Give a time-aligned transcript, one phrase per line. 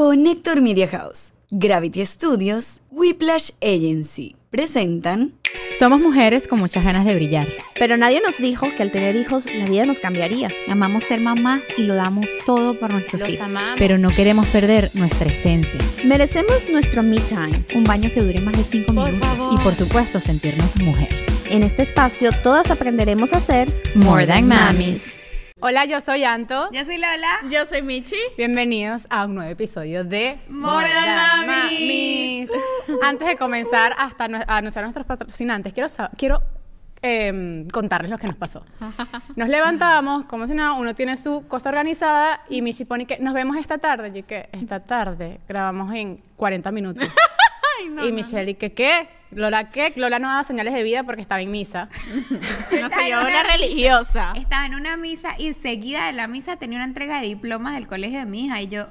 [0.00, 5.34] Connector Media House, Gravity Studios, Whiplash Agency presentan
[5.78, 7.46] Somos mujeres con muchas ganas de brillar.
[7.78, 10.48] Pero nadie nos dijo que al tener hijos la vida nos cambiaría.
[10.68, 13.42] Amamos ser mamás y lo damos todo por nuestros hijos.
[13.42, 13.78] amamos.
[13.78, 15.78] Pero no queremos perder nuestra esencia.
[16.02, 17.62] Merecemos nuestro me time.
[17.74, 19.20] Un baño que dure más de 5 Por minutos.
[19.20, 19.52] favor.
[19.52, 21.10] Y por supuesto, sentirnos mujer.
[21.50, 25.20] En este espacio todas aprenderemos a ser More Than Mamis.
[25.62, 26.70] Hola, yo soy Anto.
[26.72, 27.38] Yo soy Lola.
[27.50, 28.16] Yo soy Michi.
[28.38, 32.50] Bienvenidos a un nuevo episodio de More Than Mamis.
[33.02, 36.42] Antes de comenzar hasta a anunciar a nuestros patrocinantes, quiero, quiero
[37.02, 38.64] em, contarles lo que nos pasó.
[39.36, 43.34] Nos levantamos, como si nada, uno tiene su cosa organizada y Michi pone que nos
[43.34, 44.12] vemos esta tarde.
[44.14, 47.06] Yo que esta tarde grabamos en 40 minutos.
[48.02, 49.19] y Michelle, ¿y que qué?
[49.32, 49.92] Lola, ¿qué?
[49.96, 51.88] Lola no daba señales de vida porque estaba en misa.
[52.80, 54.32] No sé, yo una religiosa.
[54.36, 57.86] Estaba en una misa y enseguida de la misa tenía una entrega de diplomas del
[57.86, 58.86] colegio de mi hija y yo,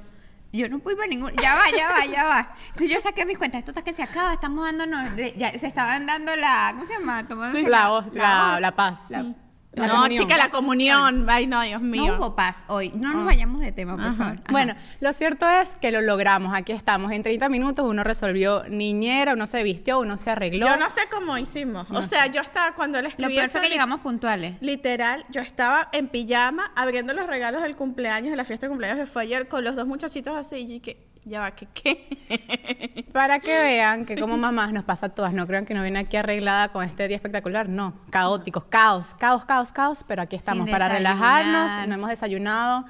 [0.52, 2.54] yo no fui para ningún, ya va, ya va, ya va.
[2.68, 6.06] Entonces yo saqué mis cuentas, esto está que se acaba, estamos dándonos, ya se estaban
[6.06, 7.26] dando la, ¿cómo se llama?
[7.28, 8.98] Tomándose La, la, la paz.
[9.10, 9.26] La-
[9.72, 10.22] La no, comunión.
[10.22, 11.26] chica, la comunión.
[11.28, 12.12] Ay, no, Dios mío.
[12.12, 14.34] No hubo paz hoy, no nos vayamos de tema, por favor.
[14.34, 14.42] Ajá.
[14.50, 16.52] Bueno, lo cierto es que lo logramos.
[16.54, 17.12] Aquí estamos.
[17.12, 20.66] En 30 minutos uno resolvió niñera, uno se vistió, uno se arregló.
[20.66, 21.86] Yo no sé cómo hicimos.
[21.90, 24.56] o sea, yo estaba cuando lo escribí peor eso, que llegamos puntuales.
[24.60, 28.98] Literal, yo estaba en pijama abriendo los regalos del cumpleaños, de la fiesta de cumpleaños
[28.98, 30.56] que fue ayer, con los dos muchachitos así.
[30.56, 33.04] Y que, ya va, que qué.
[33.12, 35.34] Para que vean que como mamás nos pasa a todas.
[35.34, 37.68] No crean que no viene aquí arreglada con este día espectacular.
[37.68, 40.04] No, caóticos, caos, caos, caos, caos.
[40.08, 41.88] Pero aquí estamos Sin para relajarnos.
[41.88, 42.84] No hemos desayunado.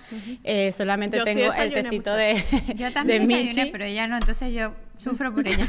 [0.44, 2.42] Eh, solamente Yo sí tengo el tecito de,
[2.76, 3.42] Yo de también Michi.
[3.48, 5.66] desayuné, pero ella no, entonces yo sufro por ella.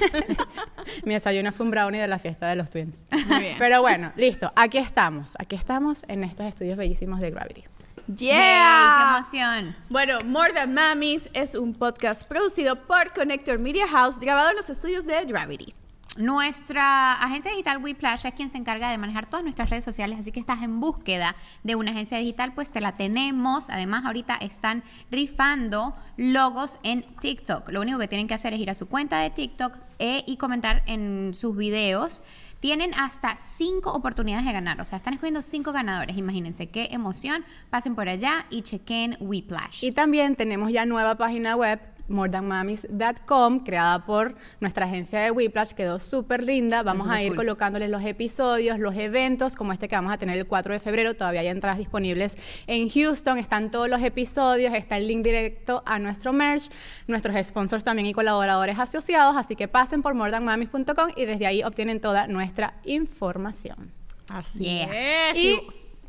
[1.03, 3.05] Mi desayuno fue un brownie de la fiesta de los twins.
[3.27, 3.55] Muy bien.
[3.57, 4.51] Pero bueno, listo.
[4.55, 5.33] Aquí estamos.
[5.39, 7.63] Aquí estamos en estos estudios bellísimos de Gravity.
[8.07, 8.97] ¡Yeah!
[8.97, 9.75] ¡Qué emoción!
[9.89, 14.69] Bueno, More Than Mamis es un podcast producido por Connector Media House, grabado en los
[14.69, 15.73] estudios de Gravity.
[16.17, 20.33] Nuestra agencia digital Whiplash es quien se encarga de manejar todas nuestras redes sociales, así
[20.33, 23.69] que estás en búsqueda de una agencia digital, pues te la tenemos.
[23.69, 27.69] Además, ahorita están rifando logos en TikTok.
[27.69, 30.35] Lo único que tienen que hacer es ir a su cuenta de TikTok e- y
[30.35, 32.23] comentar en sus videos.
[32.61, 36.15] Tienen hasta cinco oportunidades de ganar, o sea, están escogiendo cinco ganadores.
[36.15, 37.43] Imagínense qué emoción.
[37.71, 39.83] Pasen por allá y chequen Whiplash.
[39.83, 41.79] Y también tenemos ya nueva página web,
[42.11, 45.71] morethanmamis.com, creada por nuestra agencia de Whiplash.
[45.71, 46.83] Quedó súper linda.
[46.83, 50.45] Vamos a ir colocándoles los episodios, los eventos, como este que vamos a tener el
[50.47, 51.13] 4 de febrero.
[51.15, 53.37] Todavía hay entradas disponibles en Houston.
[53.37, 56.69] Están todos los episodios, está el link directo a nuestro merch,
[57.07, 59.35] nuestros sponsors también y colaboradores asociados.
[59.37, 63.91] Así que pasen por morethanmamis.com y desde ahí obtienen toda nuestra información.
[64.29, 65.31] Así Yeah.
[65.31, 65.37] es.
[65.37, 65.59] Y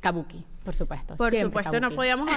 [0.01, 1.17] Kabuki, por supuesto.
[1.17, 2.31] Por supuesto, no podíamos.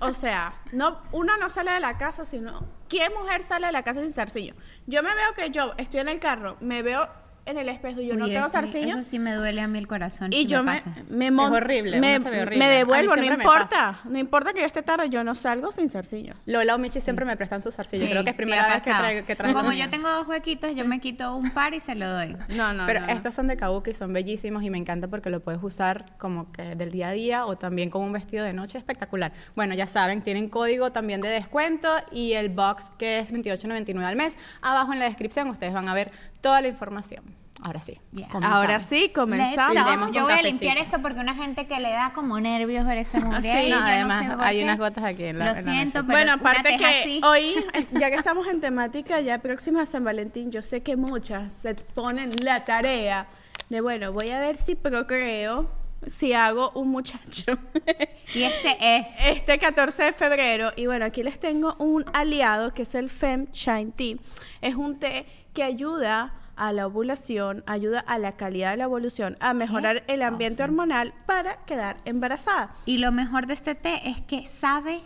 [0.00, 2.66] O sea, no, uno no sale de la casa, sino.
[2.88, 4.54] ¿Qué mujer sale de la casa sin zarcillo?
[4.86, 7.08] Yo me veo que yo estoy en el carro, me veo
[7.50, 8.94] en el espejo y yo no tengo eso, zarcillo.
[8.94, 10.32] eso sí me duele a mí el corazón.
[10.32, 10.94] Y si yo me, pasa.
[11.08, 12.58] me horrible, me, ve horrible.
[12.58, 14.00] me A mí devuelvo, no me importa.
[14.04, 16.34] No importa que yo esté tarde, yo no salgo sin zarcillo.
[16.46, 18.06] Lola o Michi siempre me prestan sus zarcillos.
[18.06, 20.74] Sí, Creo que es primera vez que traigo que traigo Como yo tengo dos huequitos,
[20.74, 22.36] yo me quito un par y se lo doy.
[22.56, 23.12] No, no, Pero no, no.
[23.12, 26.74] estos son de kabuki, son bellísimos y me encanta porque lo puedes usar como que
[26.76, 29.32] del día a día o también como un vestido de noche espectacular.
[29.54, 34.16] Bueno, ya saben, tienen código también de descuento y el box que es $28.99 al
[34.16, 34.36] mes.
[34.62, 37.39] Abajo en la descripción ustedes van a ver toda la información.
[37.64, 37.98] Ahora sí.
[38.12, 38.28] Yeah.
[38.28, 38.58] comenzamos.
[38.58, 40.12] Ahora sí, comenzamos.
[40.12, 43.20] Yo voy a limpiar esto porque una gente que le da como nervios ver ese
[43.20, 43.42] mugre.
[43.64, 46.06] sí, no, además, sé hay unas gotas aquí en la- Lo en la siento, mesa.
[46.06, 47.20] pero bueno, aparte que así.
[47.24, 47.54] hoy,
[47.92, 51.74] ya que estamos en temática, ya próxima a San Valentín, yo sé que muchas se
[51.74, 53.26] ponen la tarea
[53.68, 55.70] de, bueno, voy a ver si procreo,
[56.06, 57.44] si hago un muchacho.
[58.32, 59.08] Y este es...
[59.26, 60.70] este 14 de febrero.
[60.76, 64.16] Y bueno, aquí les tengo un aliado que es el Fem Shine Tea.
[64.60, 69.36] Es un té que ayuda a la ovulación, ayuda a la calidad de la evolución,
[69.40, 72.74] a mejorar el ambiente hormonal para quedar embarazada.
[72.86, 75.00] Y lo mejor de este té es que sabe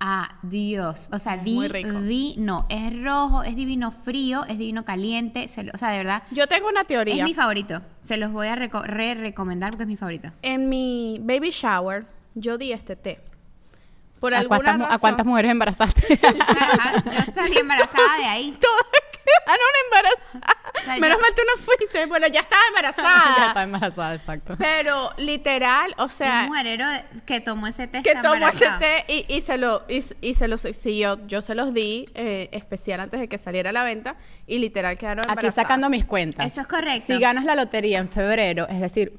[0.00, 1.08] a Dios.
[1.12, 1.90] O sea, Es muy rico.
[2.00, 2.66] divino.
[2.68, 5.48] Es rojo, es divino frío, es divino caliente.
[5.48, 7.24] se lo- o sea, de verdad, Yo tengo una es teoría.
[7.24, 7.80] mi favorito.
[8.04, 10.30] Se los voy a reco- re-recomendar porque es mi favorito.
[10.42, 13.20] En mi baby shower, yo di este té.
[14.20, 14.92] Por ¿A alguna cuántas, razón.
[14.94, 16.18] ¿A cuántas mujeres embarazaste?
[17.26, 18.58] Yo salí embarazada de ahí.
[19.44, 20.84] quedaron embarazadas.
[20.84, 22.06] sea, Menos mal tú no fuiste.
[22.06, 23.46] Bueno, ya estaba ya embarazada.
[23.48, 24.54] está embarazada, exacto.
[24.58, 26.86] Pero literal, o sea, un mujerero
[27.26, 30.48] que tomó ese té que tomó ese té y, y se lo y, y se
[30.48, 31.26] los siguió.
[31.26, 34.16] Yo se los di eh, especial antes de que saliera a la venta
[34.46, 35.54] y literal quedaron Aquí embarazadas.
[35.54, 36.46] sacando mis cuentas.
[36.46, 37.06] Eso es correcto.
[37.06, 39.12] Si ganas la lotería en febrero, es decir,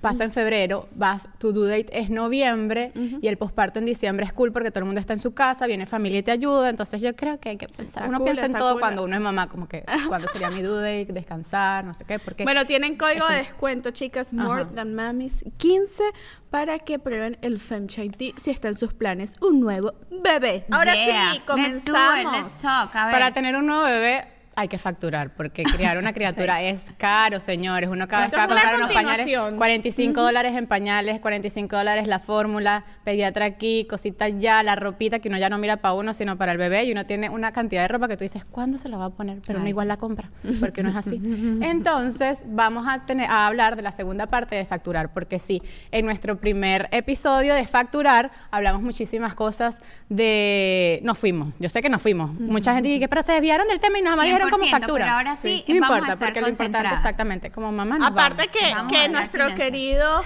[0.00, 4.32] pasa en febrero, vas, tu due date es noviembre y el posparto en diciembre es
[4.32, 7.00] cool porque todo el mundo está en su casa, viene familia y te ayuda, entonces
[7.00, 8.80] yo creo que hay que pensar, Está uno cool, piensa en todo cool.
[8.80, 12.18] cuando uno es mamá, como que cuándo sería mi due date, descansar, no sé qué,
[12.18, 14.70] porque Bueno, tienen código de descuento, chicas, More Ajá.
[14.74, 16.02] Than Mamis 15
[16.50, 20.64] para que prueben el FemChaití si está en sus planes un nuevo bebé.
[20.70, 21.32] Ahora Yeah.
[21.32, 22.32] sí, Let's do it, comenzamos.
[22.44, 22.94] let's talk.
[22.96, 23.12] A ver.
[23.12, 24.26] para tener un nuevo bebé
[24.58, 27.88] hay que facturar, porque criar una criatura es caro, señores.
[27.88, 29.56] Uno cada vez va a comprar unos pañales, continuación.
[29.56, 35.28] 45 dólares en pañales, 45 dólares la fórmula, pediatra aquí, cositas ya, la ropita que
[35.28, 37.82] uno ya no mira para uno, sino para el bebé, y uno tiene una cantidad
[37.82, 39.38] de ropa que tú dices, ¿cuándo se la va a poner?
[39.46, 39.88] Pero uno Ay, igual sí.
[39.88, 41.20] la compra, porque uno es así.
[41.62, 45.62] Entonces, vamos a, tener, a hablar de la segunda parte de facturar, porque sí,
[45.92, 50.98] en nuestro primer episodio de facturar hablamos muchísimas cosas de...
[51.04, 52.34] Nos fuimos, yo sé que nos fuimos.
[52.40, 55.04] Mucha gente dice, pero se desviaron del tema y más dijeron 100%, factura.
[55.04, 58.08] pero ahora sí, no vamos a importa, estar porque lo importante exactamente, como mamá nos
[58.08, 58.52] Aparte vamos.
[58.52, 60.24] que, Vamos a que nuestro querido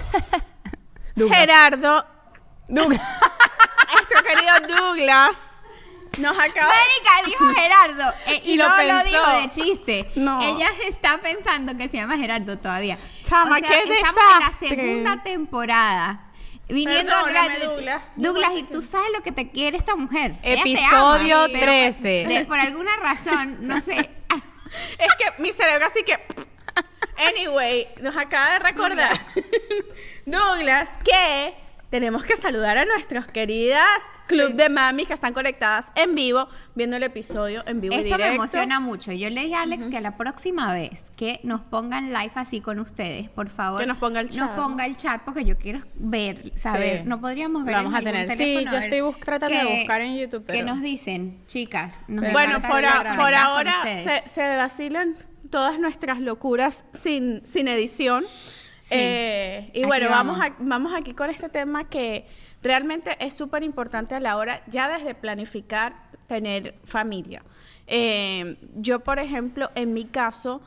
[1.15, 1.37] Douglas.
[1.39, 2.05] Gerardo,
[2.67, 3.01] Douglas.
[3.93, 5.49] nuestro querido Douglas,
[6.19, 8.13] nos acaba Marica, dijo Gerardo.
[8.27, 9.03] eh, y Y lo no lo pensó.
[9.09, 10.11] dijo de chiste.
[10.15, 10.41] No.
[10.41, 12.97] Ella está pensando que se llama Gerardo todavía.
[13.23, 14.69] Chama, o sea, qué estamos en la desastre.
[14.69, 16.21] segunda temporada.
[16.73, 17.59] Viniendo a Perdóname.
[17.59, 18.01] Douglas.
[18.15, 20.35] Douglas, y tú sabes lo que te quiere esta mujer.
[20.43, 22.25] Episodio ama, pero 13.
[22.27, 24.09] de- por alguna razón, no sé.
[24.97, 26.17] Es que mi cerebro así que...
[27.29, 29.19] Anyway, nos acaba de recordar
[30.25, 31.53] Douglas que
[31.93, 33.85] tenemos que saludar a nuestras queridas
[34.25, 38.09] club de mamis que están conectadas en vivo, viendo el episodio en vivo y Esto
[38.09, 38.33] me directo.
[38.33, 39.11] emociona mucho.
[39.11, 42.79] Yo le dije a Alex que la próxima vez que nos pongan live así con
[42.79, 44.55] ustedes, por favor, Que nos ponga el chat.
[44.55, 47.01] ponga el chat porque yo quiero ver, saber.
[47.03, 47.07] Sí.
[47.07, 47.75] No podríamos ver.
[47.75, 48.37] Vamos en a tener.
[48.37, 51.95] Sí, yo estoy bus- tratando de buscar en YouTube, ¿Qué pero- nos dicen, chicas?
[52.07, 55.15] Nos Bueno, por, a- por ahora se, se vacilan
[55.51, 58.23] todas nuestras locuras sin, sin edición.
[58.99, 60.55] Eh, y aquí bueno, vamos, vamos.
[60.59, 62.25] a- vamos aquí con este tema que
[62.61, 65.93] realmente es súper importante a la hora ya desde planificar
[66.27, 67.43] tener familia.
[67.87, 70.61] Eh, yo, por ejemplo, en mi caso,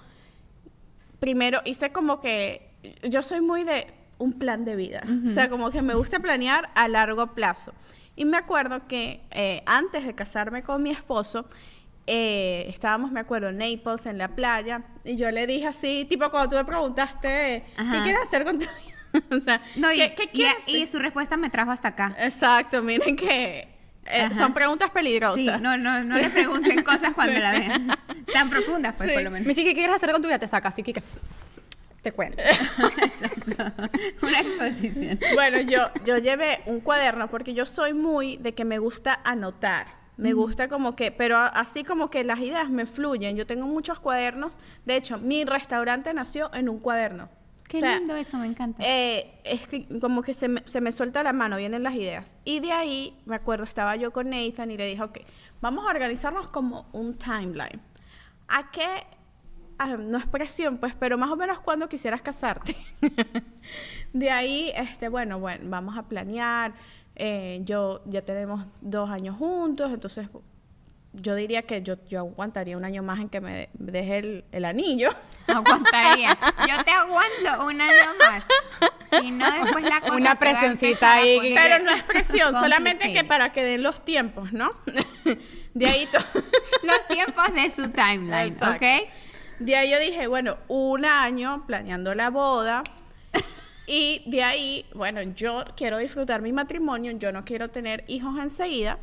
[1.20, 2.70] primero hice como que
[3.08, 3.87] yo soy muy de
[4.19, 7.73] un plan de vida, o sea, como que me gusta planear a largo plazo.
[8.19, 11.46] Y me acuerdo que eh, antes de casarme con mi esposo,
[12.06, 16.31] eh, estábamos, me acuerdo, en Naples, en la playa, y yo le dije así, tipo
[16.31, 19.25] cuando tú me preguntaste, ¿qué quieres hacer con tu vida?
[19.37, 20.88] o sea, No, y, ¿qué, qué y- quieres y hacer?
[20.88, 22.14] su respuesta me trajo hasta acá.
[22.19, 23.69] Exacto, miren que
[24.06, 25.41] eh, son preguntas peligrosas.
[25.56, 27.88] Sí, no, no, no le pregunten cosas cuando la vean.
[28.32, 29.14] Tan profundas, pues, Sí.
[29.14, 29.47] por lo menos.
[29.49, 30.38] Mi chiqui, ¿qué quieres hacer con tu vida?
[30.38, 31.02] Te saca así, que
[32.02, 32.41] te cuento.
[34.23, 35.19] Una exposición.
[35.35, 39.87] Bueno, yo, yo llevé un cuaderno porque yo soy muy de que me gusta anotar.
[40.17, 43.37] Me gusta como que, pero así como que las ideas me fluyen.
[43.37, 44.59] Yo tengo muchos cuadernos.
[44.85, 47.29] De hecho, mi restaurante nació en un cuaderno.
[47.69, 48.83] Qué O sea, lindo eso, me encanta.
[48.87, 52.39] eh, es que como que se me, se me suelta la mano, vienen las ideas.
[52.45, 55.19] Y de ahí, me acuerdo, estaba yo con Nathan y le dije, ok,
[55.61, 57.81] vamos a organizarnos como un timeline.
[58.49, 59.05] ¿A qué?
[59.79, 62.77] ah, no es presión, pues, pero más o menos cuando quisieras casarte.
[64.12, 66.75] de ahí, este, bueno, bueno, vamos a planear.
[67.17, 70.29] Eh, yo ya tenemos dos años juntos, entonces
[71.19, 74.19] yo diría que yo, yo aguantaría un año más en que me de- me deje
[74.19, 75.09] el, el anillo.
[75.47, 76.37] Aguantaría.
[76.69, 78.45] Yo te aguanto un año más.
[79.01, 81.37] Si no, después la cosa Una presioncita ahí.
[81.39, 84.71] poner Pero no es presión, solamente que para que den los tiempos, ¿no?
[85.75, 86.07] De ahí
[86.83, 88.85] Los tiempos de su timeline, Exacto.
[88.85, 89.09] ¿ok?
[89.61, 92.83] De ahí yo dije, bueno, un año planeando la boda.
[93.87, 98.99] Y de ahí, bueno, yo quiero disfrutar mi matrimonio, yo no quiero tener hijos enseguida.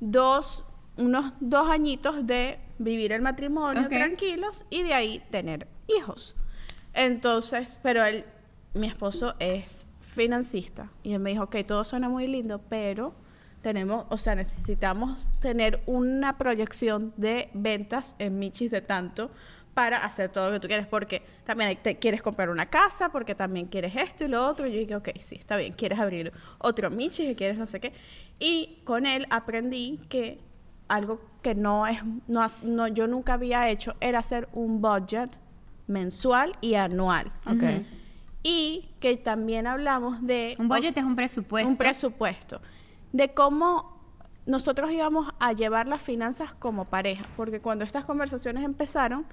[0.00, 0.64] Dos,
[0.96, 6.36] unos dos añitos de vivir el matrimonio tranquilos y de ahí tener hijos.
[6.92, 8.24] Entonces, pero él,
[8.74, 13.14] mi esposo es financista y él me dijo, ok, todo suena muy lindo, pero
[13.62, 19.30] tenemos, o sea, necesitamos tener una proyección de ventas en Michis de tanto
[19.76, 23.34] para hacer todo lo que tú quieres, porque también te quieres comprar una casa, porque
[23.34, 24.66] también quieres esto y lo otro.
[24.66, 27.78] Y yo dije, ok, sí, está bien, quieres abrir otro Michis, que quieres no sé
[27.78, 27.92] qué.
[28.38, 30.40] Y con él aprendí que
[30.88, 35.36] algo que no es, no, no yo nunca había hecho era hacer un budget
[35.88, 37.30] mensual y anual.
[37.46, 37.84] Ok.
[38.42, 40.54] Y que también hablamos de...
[40.58, 41.68] Un budget es un presupuesto.
[41.68, 42.62] Un presupuesto.
[43.12, 44.00] De cómo
[44.46, 47.26] nosotros íbamos a llevar las finanzas como pareja.
[47.36, 49.26] Porque cuando estas conversaciones empezaron,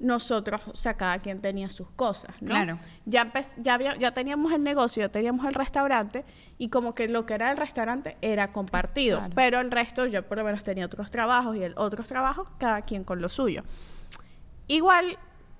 [0.00, 2.50] nosotros, o sea, cada quien tenía sus cosas, ¿no?
[2.50, 2.78] Claro.
[3.04, 6.24] Ya, ya, había- ya teníamos el negocio, ya teníamos el restaurante
[6.56, 9.18] y como que lo que era el restaurante era compartido.
[9.18, 9.32] Claro.
[9.34, 12.82] Pero el resto, yo por lo menos tenía otros trabajos y el otros trabajos, cada
[12.82, 13.64] quien con lo suyo.
[14.68, 15.18] Igual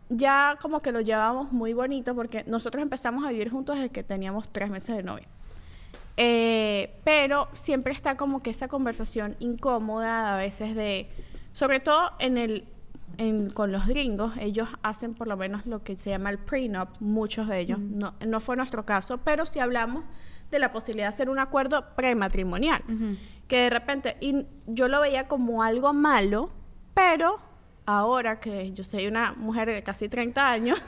[0.09, 4.03] ya como que lo llevábamos muy bonito porque nosotros empezamos a vivir juntos desde que
[4.05, 5.27] teníamos tres meses de novia.
[6.17, 11.09] Eh, pero siempre está como que esa conversación incómoda a veces de,
[11.53, 12.65] sobre todo en el,
[13.19, 16.89] en- con los gringos, ellos hacen por lo menos lo que se llama el prenup,
[17.01, 17.79] muchos de ellos.
[17.79, 20.05] No, no fue nuestro caso, pero sí hablamos
[20.51, 22.83] de la posibilidad de hacer un acuerdo prematrimonial.
[23.47, 26.51] Que de repente, y yo lo veía como algo malo,
[26.95, 27.39] pero
[27.87, 30.79] ahora que yo soy una mujer de casi 30 años,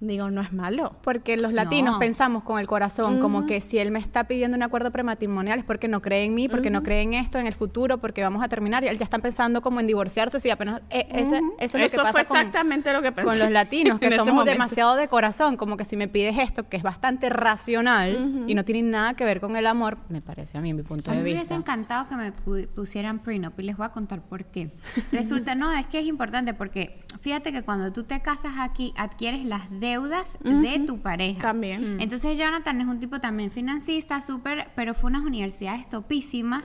[0.00, 0.96] digo, no es malo.
[1.02, 1.98] Porque los latinos No.
[1.98, 5.64] pensamos con el corazón, como que si él me está pidiendo un acuerdo prematrimonial es
[5.64, 8.42] porque no cree en mí, porque no cree en esto, en el futuro, porque vamos
[8.42, 8.82] a terminar.
[8.84, 10.80] Y él ya están pensando como en divorciarse, si apenas...
[10.90, 13.26] eh, ese- eso es lo Eso que pasa fue con- exactamente lo que pensé.
[13.28, 14.50] con los latinos, que somos momento.
[14.52, 18.64] demasiado de corazón, como que si me pides esto, que es bastante racional y no
[18.64, 21.18] tiene nada que ver con el amor, me parece a mí, mi punto A mí
[21.18, 21.54] de me hubiese vista.
[21.56, 24.70] encantado que me pu- pusieran prenup y les voy a contar por qué.
[25.12, 29.44] Resulta, no, es que es importante porque fíjate que cuando tú te casas aquí adquieres
[29.44, 31.40] las deudas de tu pareja.
[31.42, 31.96] También.
[31.96, 32.00] Mm.
[32.00, 36.62] Entonces Jonathan es un tipo también financista, súper, pero fue unas universidades topísimas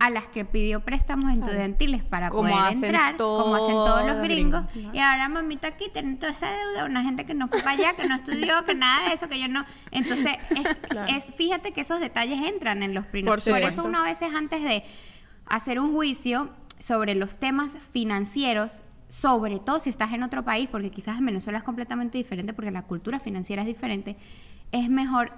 [0.00, 4.72] a las que pidió préstamos estudiantiles para Como poder entrar, como hacen todos los gringos.
[4.72, 4.94] gringos.
[4.94, 7.92] Y ahora mamita aquí tiene toda esa deuda, una gente que no fue para allá,
[7.94, 9.64] que no estudió, que nada de eso, que yo no.
[9.90, 11.12] Entonces, es, Claro.
[11.16, 13.44] es- fíjate que esos detalles entran en los Por prenups.
[13.48, 14.82] Por, eso uno a veces antes de
[15.46, 20.90] hacer un juicio sobre los temas financieros, sobre todo si estás en otro país, porque
[20.90, 24.16] quizás en Venezuela es completamente diferente, porque la cultura financiera es diferente,
[24.72, 25.32] es mejor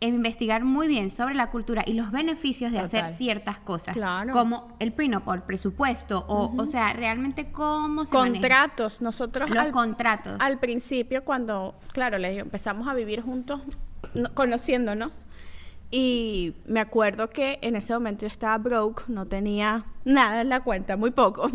[0.00, 3.00] investigar muy bien sobre la cultura y los beneficios de Total.
[3.04, 4.30] hacer ciertas cosas, Claro.
[4.32, 8.32] como el prenup o el presupuesto, o, o sea, realmente cómo se maneja.
[8.40, 9.00] Contratos.
[9.00, 10.36] Nosotros Los al, contratos.
[10.38, 13.62] al principio, cuando, claro, les digo, empezamos a vivir juntos,
[14.14, 15.26] no- conociéndonos.
[15.90, 20.60] Y me acuerdo que en ese momento yo estaba broke, no tenía nada en la
[20.62, 21.50] cuenta, muy poco.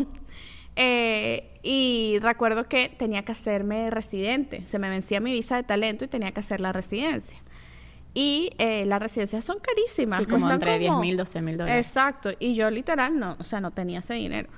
[0.76, 4.64] Eh, y recuerdo que tenía que hacerme residente.
[4.66, 7.38] Se me vencía mi visa de talento y tenía que hacer la residencia.
[8.14, 10.20] Y eh, las residencias son carísimas.
[10.20, 11.86] Sí, como entre 10 como- mil, 12 mil dólares.
[11.86, 12.30] Exacto.
[12.38, 14.48] Y yo literal no, o sea, no tenía ese dinero.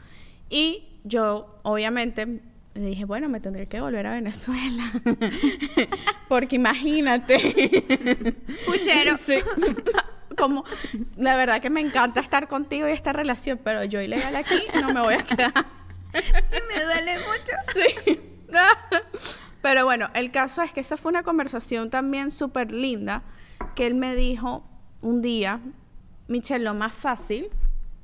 [0.50, 2.40] Y yo, obviamente,
[2.75, 4.90] dije, bueno, me tendré que volver a Venezuela.
[6.28, 7.85] Porque imagínate.
[8.66, 9.16] Puchero.
[9.25, 9.35] Sí.
[10.37, 10.64] Como,
[11.16, 14.92] la verdad que me encanta estar contigo y esta relación, pero yo ilegal aquí no
[14.92, 15.52] me voy a quedar.
[16.14, 17.52] Y me duele mucho.
[17.75, 18.21] Sí.
[19.62, 23.23] Pero bueno, el caso es que esa fue una conversación también súper linda
[23.75, 24.64] que él me dijo
[25.00, 25.61] un día,
[26.28, 27.49] Michelle, lo más fácil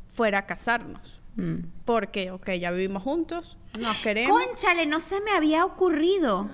[0.08, 1.20] fuera casarnos.
[1.36, 1.58] Mm.
[1.84, 4.42] Porque, ok, ya vivimos juntos, nos queremos.
[4.42, 6.50] Conchale, no se me había ocurrido.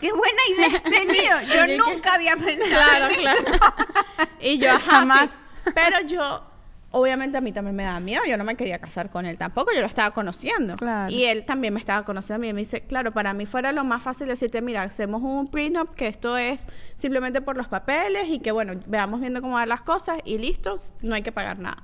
[0.00, 1.36] Qué buena idea has tenido.
[1.54, 3.20] Yo nunca había pensado Claro, en eso.
[3.20, 4.30] claro.
[4.40, 5.30] Y yo Jamás.
[5.30, 5.72] sí.
[5.74, 6.47] Pero yo,
[6.90, 8.22] obviamente a mí también me daba miedo.
[8.26, 9.72] Yo no me quería casar con él tampoco.
[9.74, 10.76] Yo lo estaba conociendo.
[10.76, 11.12] Claro.
[11.12, 12.48] Y él también me estaba conociendo a mí.
[12.48, 15.94] Y me dice, claro, para mí fuera lo más fácil decirte, mira, hacemos un prenup,
[15.94, 19.82] que esto es simplemente por los papeles y que, bueno, veamos viendo cómo van las
[19.82, 21.82] cosas y listo, no hay que pagar nada.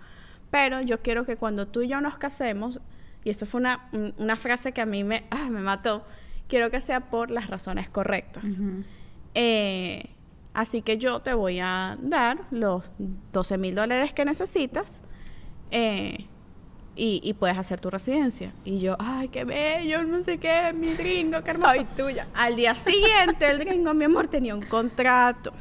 [0.50, 2.80] Pero yo quiero que cuando tú y yo nos casemos,
[3.24, 6.06] y eso fue una, un- una frase que a mí me, ah, me mató,
[6.48, 8.44] quiero que sea por las razones correctas.
[9.34, 10.10] Eh,
[10.54, 12.84] así que yo te voy a dar los
[13.32, 15.02] 12 mil dólares que necesitas
[15.70, 16.26] eh,
[16.96, 18.52] y, y puedes hacer tu residencia.
[18.64, 21.74] Y yo, ay, qué bello, no sé qué, mi gringo, qué hermoso.
[21.74, 22.28] Soy tuya.
[22.34, 25.52] Al día siguiente, el gringo, mi amor, tenía un contrato.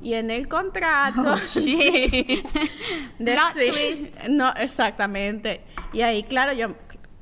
[0.00, 2.44] Y en el contrato, Oh, sí,
[3.18, 4.16] twist.
[4.28, 5.62] no, exactamente.
[5.92, 6.74] Y ahí, claro, yo,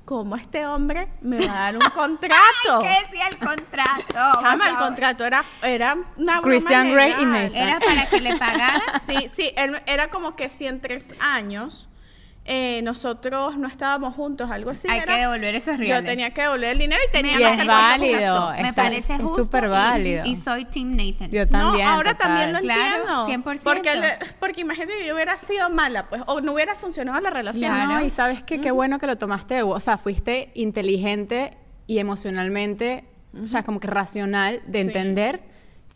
[0.07, 2.39] ¿cómo este hombre me va a dar un contrato?
[2.81, 4.41] ¿Qué decía el contrato?
[4.41, 7.27] Chama, el contrato era, era una Christian Grey y.
[7.27, 7.55] Nathan.
[7.55, 8.83] Era para que le pagaran.
[9.07, 11.89] Sí, sí, él- era como que si en tres años
[12.49, 14.87] eh, nosotros no estábamos juntos, algo así.
[14.89, 15.15] Hay era.
[15.15, 16.05] que devolver esos Yo reales.
[16.11, 19.23] tenía que devolver el dinero y tenía Y que es hacer válido, Me parece es
[19.23, 19.45] justo.
[19.45, 20.25] súper y- válido.
[20.27, 21.31] Y, soy Team Nathan.
[21.31, 21.85] Yo también.
[21.87, 22.29] no, ahora total.
[22.29, 23.27] también lo Claro, entiendo.
[23.27, 23.63] 100%.
[23.65, 27.31] Porque, le- porque imagínate que yo hubiera sido mala, pues, o no hubiera funcionado la
[27.31, 27.73] relación.
[27.75, 27.93] Claro.
[27.95, 31.57] No, y sabes que qué bueno que lo tomaste, o sea, fuiste inteligente
[31.89, 33.05] y emocionalmente,
[33.43, 34.91] o sea, como que racional de Sí.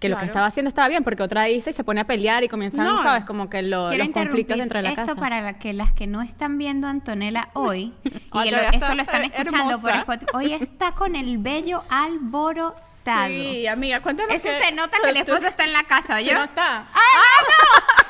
[0.00, 2.42] Que lo que estaba haciendo estaba bien, porque otra dice y se pone a pelear
[2.42, 3.02] y comienzan, No.
[3.02, 3.24] ¿sabes?
[3.24, 5.14] Como que lo- los conflictos dentro de la esto casa.
[5.20, 9.24] para la- que las que no están viendo a Antonella hoy y esto lo están
[9.24, 9.98] escuchando por hermosa.
[10.00, 13.28] Spotify, hoy está con el vello alborotado.
[13.28, 14.34] Sí, amiga, cuéntame.
[14.34, 16.32] Eso se nota que el esposo está en la casa, ¿yo?
[16.32, 16.38] ¿yo?
[16.38, 16.86] no está.
[16.94, 18.09] ¡Ah,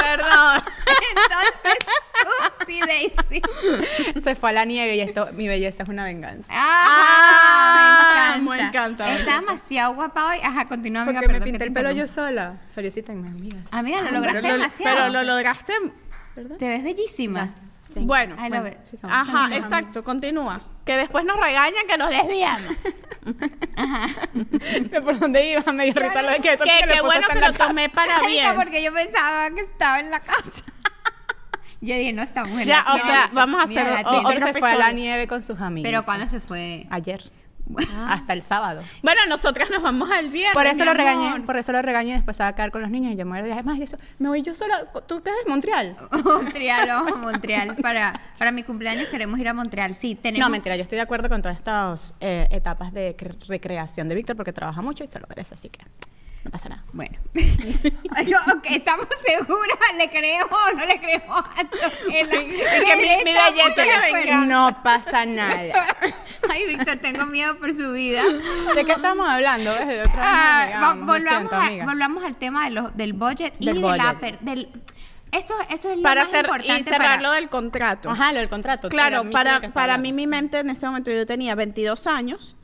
[0.00, 0.62] Perdón.
[1.10, 1.78] Entonces,
[2.48, 4.20] upsie daisy.
[4.20, 6.48] Se fue a la nieve y esto, mi belleza es una venganza.
[6.52, 9.12] Ah, me encanta.
[9.14, 10.38] Está demasiado guapa hoy.
[10.42, 11.20] Ajá, continúa, amiga.
[11.20, 12.54] Porque me pinté el pelo yo sola.
[12.72, 13.62] Felicítenme, amigas.
[13.72, 14.96] Amiga, lo lograste lo- demasiado.
[14.96, 15.72] Pero lo lograste.
[16.36, 16.56] ¿verdad?
[16.56, 17.50] Te ves bellísima.
[17.96, 18.84] Bueno, I love Bueno, it.
[18.84, 19.16] sigamos.
[19.16, 20.60] Ajá, exacto, continúa.
[20.84, 22.76] Que después nos regañan que nos desviamos.
[24.90, 25.72] ¿De por dónde iba?
[25.72, 28.20] Me dio risa lo de que eso Que, que puse bueno que lo tomé para
[28.20, 28.56] Marica, bien.
[28.56, 30.40] porque yo pensaba que estaba en la casa.
[31.80, 32.66] yo dije, no, esta mujer.
[32.66, 34.26] Ya, o sea, vamos a Mira, hacer tiene.
[34.26, 35.88] otro se fue a la nieve con sus amigos.
[35.88, 36.86] Pero cuando se fue.
[36.90, 37.22] Ayer.
[38.08, 38.82] Hasta el sábado.
[39.02, 40.54] Bueno, nosotras nos vamos al viernes.
[40.54, 40.96] Por eso mi lo amor.
[41.04, 43.24] regañé, por eso lo regañé después se va a quedar con los niños y yo
[43.26, 45.96] me voy a eso, me voy yo sola, ¿tú qué es Montreal?
[46.24, 47.76] Montreal, vamos a Montreal.
[47.82, 49.94] Para, para mi cumpleaños queremos ir a Montreal.
[49.94, 50.46] Sí, tenemos.
[50.46, 54.14] No, mentira, yo estoy de acuerdo con todas estas eh, etapas de cre- recreación de
[54.14, 55.80] Víctor porque trabaja mucho y se lo merece, así que
[56.44, 56.82] no pasa nada.
[56.92, 57.18] Bueno.
[58.64, 59.78] Estamos seguras.
[59.98, 62.30] ¿Le creemos o no le creemos a Antonella?
[62.30, 64.46] que mi- mi belleza.
[64.46, 65.86] No pasa nada.
[66.50, 68.22] Ay, Víctor, tengo miedo por su vida.
[68.74, 69.72] ¿De qué estamos hablando?
[69.72, 69.86] ¿Ves?
[69.88, 71.84] De otra Ah, amiga, vamos, volvamos, siento, a- amiga.
[71.84, 74.18] volvamos al tema de los, del budget y Del de la budget.
[74.20, 74.68] per- del
[75.32, 78.10] esto, esto es lo Para más hacer importante y cerrar para- lo del contrato.
[78.10, 78.88] Ajá, lo del contrato.
[78.88, 82.56] Claro, para, para mí mi mente en ese momento yo tenía 22 años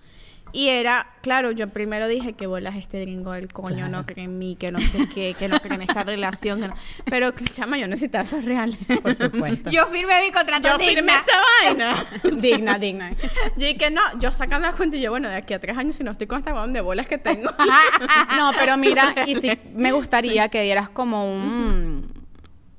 [0.53, 4.39] y era, claro, yo primero dije que bolas este gringo del coño, no cree en
[4.39, 6.75] mí, que no sé qué, que no cree en esta relación, que no-
[7.05, 8.79] pero chama, yo necesitaba esos reales.
[9.03, 9.71] Por supuesto.
[9.71, 11.15] Yo firmé mi contrato Yo firmé digna.
[11.15, 12.07] esa vaina.
[12.41, 13.11] digna, digna.
[13.57, 15.97] Yo dije, no, yo sacando la cuenta y yo, bueno, de aquí a tres años
[15.97, 17.51] si no estoy con esta huevón de bolas que tengo.
[18.37, 22.07] No, pero mira, y sí me gustaría que dieras como un,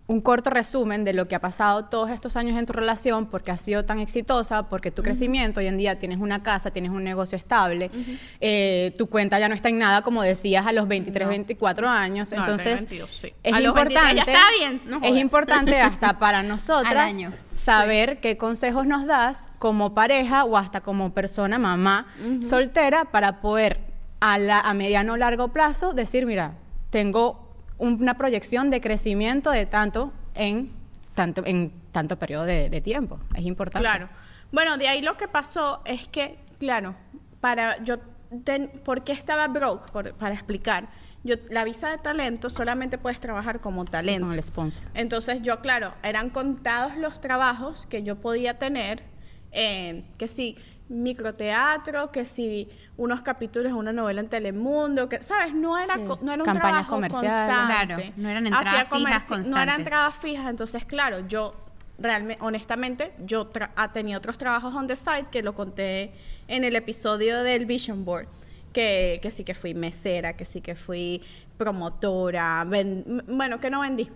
[0.08, 3.52] un corto resumen de lo que ha pasado todos estos años en tu relación, porque
[3.52, 7.04] has sido tan exitosa, porque tu crecimiento, hoy en día tienes una casa, tienes un
[7.04, 7.92] negocio estable,
[8.40, 12.32] eh, tu cuenta ya no está en nada, como decías, a los 23, 24 años.
[12.32, 13.34] No, Entonces, tengo 22, sí.
[13.44, 16.98] es A los 23 ya importante, está bien, no es importante hasta para nosotras Al
[16.98, 17.34] año.
[17.54, 22.08] saber qué consejos nos das como pareja o hasta como persona, mamá,
[22.46, 23.82] soltera, para poder
[24.22, 26.54] a, la, a mediano o largo plazo decir, mira,
[26.92, 27.47] tengo
[27.78, 30.72] una proyección de crecimiento de tanto en
[31.16, 33.20] tanto, en tanto periodo de, de tiempo.
[33.36, 33.84] Es importante.
[33.88, 34.10] Claro.
[34.52, 36.96] Bueno, de ahí lo que pasó es que, claro,
[37.42, 37.98] para yo,
[38.44, 39.92] ten- ¿por qué estaba broke?
[39.92, 40.90] Por- para explicar.
[41.24, 44.28] Yo, la visa de talento solamente puedes trabajar como Sí, talento.
[44.28, 44.84] con el sponsor.
[44.94, 49.04] Entonces yo, claro, eran contados los trabajos que yo podía tener,
[49.52, 50.56] eh, que sí,
[50.90, 52.68] microteatro, que sí,
[52.98, 55.54] unos capítulos de una novela en Telemundo, que, ¿sabes?
[55.54, 56.04] No era, Sí.
[56.06, 57.30] co- no era un Campañas trabajo comerciales.
[57.32, 57.86] constante.
[58.04, 61.54] Claro, no eran entradas fijas No eran entradas fijas, entonces, claro, yo
[62.00, 66.12] realmente, honestamente, yo tra- ah, tenía otros trabajos on the side que lo conté
[66.48, 68.28] en el episodio del Vision Board.
[68.74, 71.24] Que, que sí que fui mesera, que sí que fui
[71.58, 74.08] promotora, bueno, que no vendí.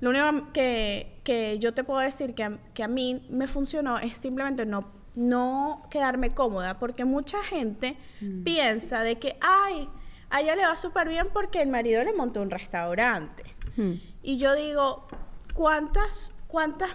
[0.00, 3.98] Lo único que, que yo te puedo decir que, a- que a mí me funcionó
[3.98, 7.96] es simplemente no, no quedarme cómoda, porque mucha gente
[8.44, 9.88] piensa de que, ay,
[10.30, 13.42] a ella le va súper bien porque el marido le montó un restaurante.
[13.76, 13.94] Hmm.
[14.22, 15.06] Y yo digo,
[15.54, 16.90] ¿cuántas, cuántas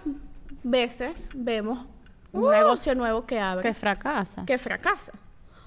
[0.62, 1.86] veces vemos
[2.32, 4.44] un negocio nuevo que abre Que fracasa.
[4.44, 5.12] que fracasa?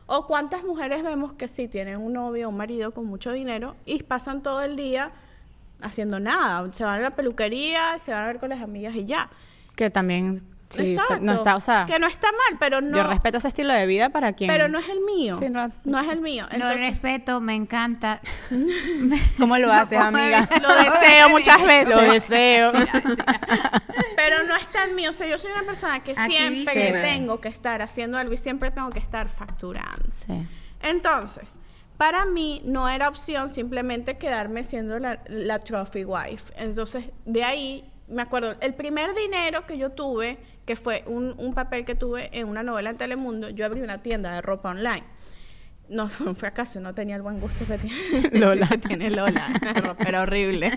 [0.05, 3.75] ¿O cuántas mujeres vemos que sí tienen un novio o un marido con mucho dinero
[3.85, 5.11] y pasan todo el día
[5.81, 6.67] haciendo nada?
[6.73, 9.29] Se van a la peluquería, se van a ver con las amigas y ya.
[9.75, 11.23] Que también sí, está- Exacto.
[11.25, 13.85] no está, o sea, que no está mal, pero no, yo respeto ese estilo de
[13.85, 14.49] vida para quien...
[14.49, 15.35] pero no es el mío.
[15.35, 16.45] Sí, no- no, es el mío.
[16.49, 18.19] Lo Entonces, respeto, me encanta.
[19.37, 20.47] ¿Cómo lo haces, amiga?
[20.61, 21.89] Lo deseo muchas veces.
[21.95, 22.71] Lo deseo.
[24.15, 25.09] pero no está el mío.
[25.09, 28.71] O sea, yo soy una persona que siempre tengo que estar haciendo algo y siempre
[28.71, 30.09] tengo que estar facturando.
[30.11, 30.47] sí.
[30.81, 31.59] Entonces,
[31.97, 36.53] para mí no era opción simplemente quedarme siendo la, la trophy wife.
[36.55, 40.37] Entonces, de ahí, me acuerdo, el primer dinero que yo tuve,
[40.69, 44.03] que fue un, un papel que tuve en una novela en Telemundo, yo abrí una
[44.03, 45.01] tienda de ropa online.
[45.89, 48.67] No fue un fracaso, no tenía el buen gusto que tiene Lola.
[48.67, 49.47] que tiene Lola.
[50.05, 50.69] Era horrible.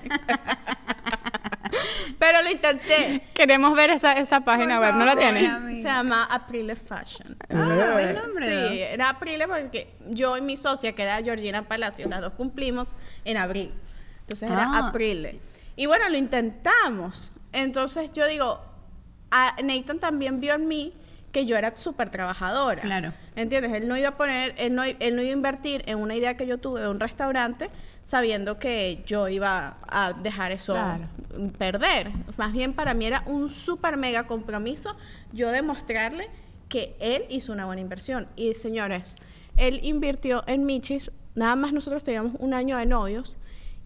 [2.18, 3.22] Pero lo intenté.
[3.34, 5.76] Queremos ver esa, esa página Por web, ¿no la tienes?
[5.76, 7.36] Se llama Aprile Fashion.
[7.50, 8.46] Ah, buen nombre.
[8.70, 12.94] Sí, era Aprile porque yo y mi socia, que era Georgina Palacio, las dos cumplimos
[13.26, 13.74] en abril.
[14.22, 14.88] Entonces era Ah.
[14.88, 15.38] Aprile.
[15.76, 17.30] Y bueno, lo intentamos.
[17.52, 18.71] Entonces yo digo,
[19.32, 20.92] a Nathan también vio en mí
[21.32, 22.82] que yo era súper trabajadora.
[22.82, 23.12] Claro.
[23.34, 23.72] ¿Entiendes?
[23.72, 26.36] Él no iba a poner, él no, él no iba a invertir en una idea
[26.36, 27.70] que yo tuve de un restaurante
[28.04, 31.08] sabiendo que yo iba a dejar eso Claro.
[31.58, 32.10] perder.
[32.36, 34.94] Más bien para mí era un súper mega compromiso
[35.32, 36.28] yo demostrarle
[36.68, 38.28] que él hizo una buena inversión.
[38.36, 39.16] Y señores,
[39.56, 43.38] él invirtió en Michis, nada más nosotros teníamos un año de novios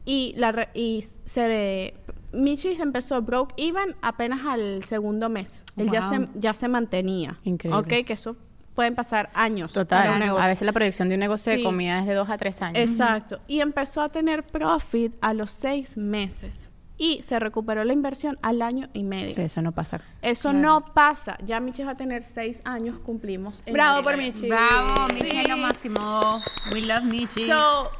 [0.04, 1.94] y, la y se
[2.36, 5.64] Michis empezó broke even apenas al segundo mes.
[5.76, 7.38] Él ya, se, ya se mantenía.
[7.44, 7.80] Increíble.
[8.00, 8.36] Ok, que eso
[8.74, 9.72] pueden pasar años.
[9.72, 10.18] para un Total.
[10.20, 10.44] negocio.
[10.44, 12.78] A veces la proyección de un negocio de comida es de dos a tres años.
[12.78, 13.40] Exacto.
[13.48, 16.70] Y empezó a tener profit a los seis meses.
[16.98, 19.28] y se recuperó la inversión al año y medio.
[19.34, 20.00] Sí, eso no pasa.
[20.22, 21.36] Eso no pasa.
[21.44, 23.62] Ya Michi va a tener seis años, cumplimos.
[23.70, 24.16] Bravo por.
[24.16, 24.48] Michi.
[24.48, 25.36] Bravo, Michi Sí.
[25.36, 26.42] es lo máximo.
[26.72, 27.46] We love Michi.
[27.48, 27.90] So,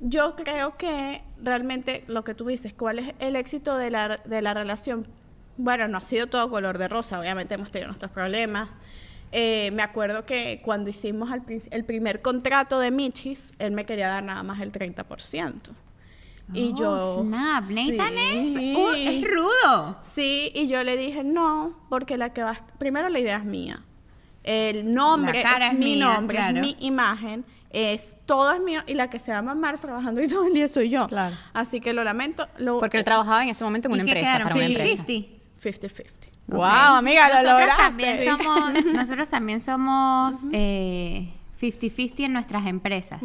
[0.00, 4.42] yo creo que realmente lo que tú dices, ¿cuál es el éxito de la, de
[4.42, 5.06] la relación?
[5.56, 8.68] Bueno, no ha sido todo color de rosa, obviamente hemos tenido nuestros problemas.
[9.32, 11.30] Eh, me acuerdo que cuando hicimos
[11.70, 15.54] el primer contrato de Michis, él me quería dar nada más el 30%.
[16.52, 17.22] Y Oh, yo...
[17.22, 17.64] Snap.
[17.70, 18.74] Nathan es, Sí.
[18.76, 19.98] uh, es rudo.
[20.02, 23.82] Sí, y yo le dije no, porque la que va, primero la idea es mía.
[24.44, 26.56] El nombre La cara es, es mi nombre, claro.
[26.56, 30.22] es mi imagen, es todo es mío y la que se va a mamar trabajando
[30.22, 31.06] y todo el día soy yo.
[31.06, 31.34] Claro.
[31.54, 32.46] Así que lo lamento.
[32.58, 35.04] Lo, Porque él trabajaba en ese momento en ¿Y una empresa, para una empresa.
[35.04, 35.38] 50.
[35.62, 36.04] 50-50.
[36.48, 37.82] Wow, amiga, lo nosotros lograste.
[37.82, 43.20] también somos nosotros también somos eh, 50-50 en nuestras empresas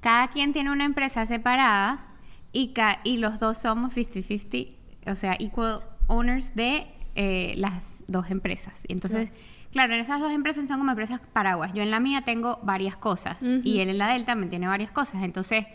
[0.00, 2.06] cada quien tiene una empresa separada
[2.52, 4.68] y, ca- y los dos somos 50-50
[5.08, 9.30] o sea equal owners de eh, las dos empresas Y entonces
[9.74, 11.74] claro en esas dos empresas son como empresas paraguas.
[11.74, 14.66] Yo en la mía tengo varias cosas y él en la de él también tiene
[14.66, 15.22] varias cosas.
[15.22, 15.66] Entonces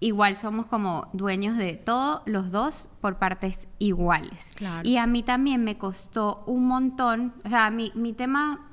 [0.00, 4.50] igual somos como dueños de todo los dos por partes iguales.
[4.56, 4.88] Claro.
[4.88, 8.70] y a mí también me costó un montón, o sea, mi, mi tema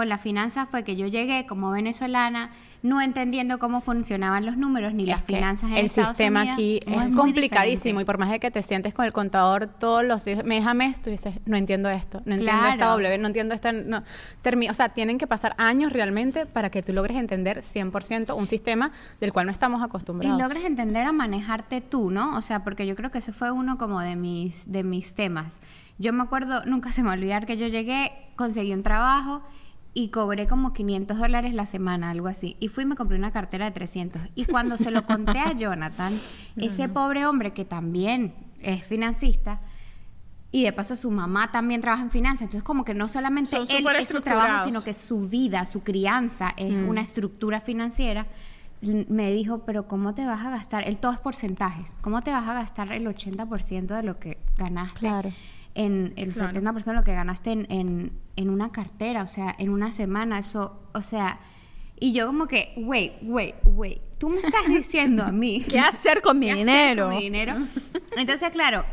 [0.00, 4.94] con la finanza fue que yo llegué como venezolana no entendiendo cómo funcionaban los números
[4.94, 6.54] ni las Es finanzas en el Estados sistema Unidos.
[6.54, 10.24] aquí es, complicadísimo y por más de que te sientes con el contador todos los
[10.24, 12.86] días, mes a mes, tú dices, no entiendo esto, no entiendo esta.
[12.86, 13.72] W, no entiendo esta...
[13.72, 18.46] No, o sea, tienen que pasar años realmente para que tú logres entender 100% un
[18.46, 20.40] sistema del cual no estamos Y acostumbrados.
[20.40, 22.38] logres entender a manejarte tú, ¿no?
[22.38, 25.60] O sea, porque yo creo que ese fue uno como de mis, de mis temas.
[25.98, 29.42] Yo me acuerdo, nunca se me va a olvidar que yo llegué, conseguí un trabajo
[29.92, 32.56] y cobré como 500 dólares la semana, algo así.
[32.60, 34.22] Y fui y me compré una cartera de 300.
[34.34, 36.12] Y cuando se lo conté a Jonathan,
[36.56, 39.60] ese pobre hombre que también es financista,
[40.52, 43.66] y de paso su mamá también trabaja en finanzas, entonces como que no solamente Son
[43.70, 46.88] él es su trabajo, sino que su vida, su crianza es Mm.
[46.88, 48.26] una estructura financiera.
[48.82, 50.88] Me dijo, pero ¿cómo te vas a gastar?
[50.88, 51.90] El todo es porcentajes.
[52.00, 54.98] ¿Cómo te vas a gastar el 80% de lo que ganaste?
[55.00, 55.30] Claro.
[55.74, 56.60] En el Claro.
[56.60, 60.38] 70% de lo que ganaste en, en, en una cartera, o sea, en una semana,
[60.38, 61.38] eso, o sea,
[61.98, 66.22] y yo como que, wait, wait, wait, tú me estás diciendo a mí ¿Qué hacer
[66.22, 67.56] con mi ¿Qué hacer con mi dinero?
[68.16, 68.84] Entonces, claro,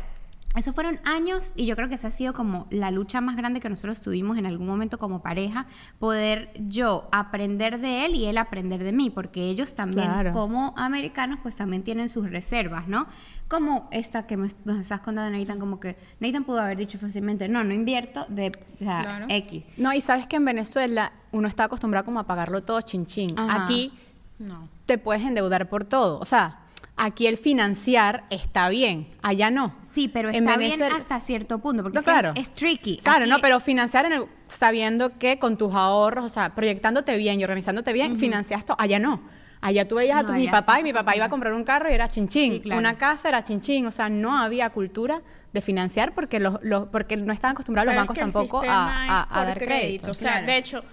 [0.56, 3.60] esos fueron años y yo creo que esa ha sido como la lucha más grande
[3.60, 5.66] que nosotros tuvimos en algún momento como pareja,
[5.98, 10.32] poder yo aprender de él y él aprender de mí, porque ellos también Claro.
[10.32, 13.06] como americanos pues también tienen sus reservas, ¿no?
[13.46, 17.48] Como esta que me- nos estás contando, Nathan, como que Nathan pudo haber dicho fácilmente,
[17.48, 19.26] no, no invierto de o sea, Claro.
[19.28, 19.64] X.
[19.76, 23.38] No, y sabes que en Venezuela uno está acostumbrado como a pagarlo todo chinchín.
[23.38, 23.64] Ajá.
[23.64, 23.92] Aquí
[24.38, 24.66] No.
[24.86, 26.18] te puedes endeudar por todo.
[26.20, 26.60] O sea,
[26.98, 29.74] aquí el financiar está bien, allá no.
[29.82, 32.32] Sí, pero En está bien hasta cierto punto, porque No, es que claro.
[32.34, 32.98] es, es tricky.
[32.98, 37.16] Claro, Aquí- no, pero financiar en el- sabiendo que con tus ahorros, o sea, proyectándote
[37.16, 38.76] bien y organizándote bien, financias todo.
[38.80, 39.20] Allá no.
[39.60, 41.90] Allá tú veías a tu, mi papá y mi papá iba a comprar un carro
[41.90, 42.54] y era chinchín.
[42.54, 42.78] Sí, claro.
[42.78, 43.86] Una casa era chinchín.
[43.86, 45.20] O sea, no había cultura
[45.52, 49.26] de financiar porque los, los- porque no estaban acostumbrados Pero los es bancos tampoco a,
[49.28, 50.12] a- dar crédito.
[50.12, 50.46] O sea, Claro.
[50.46, 50.84] de hecho,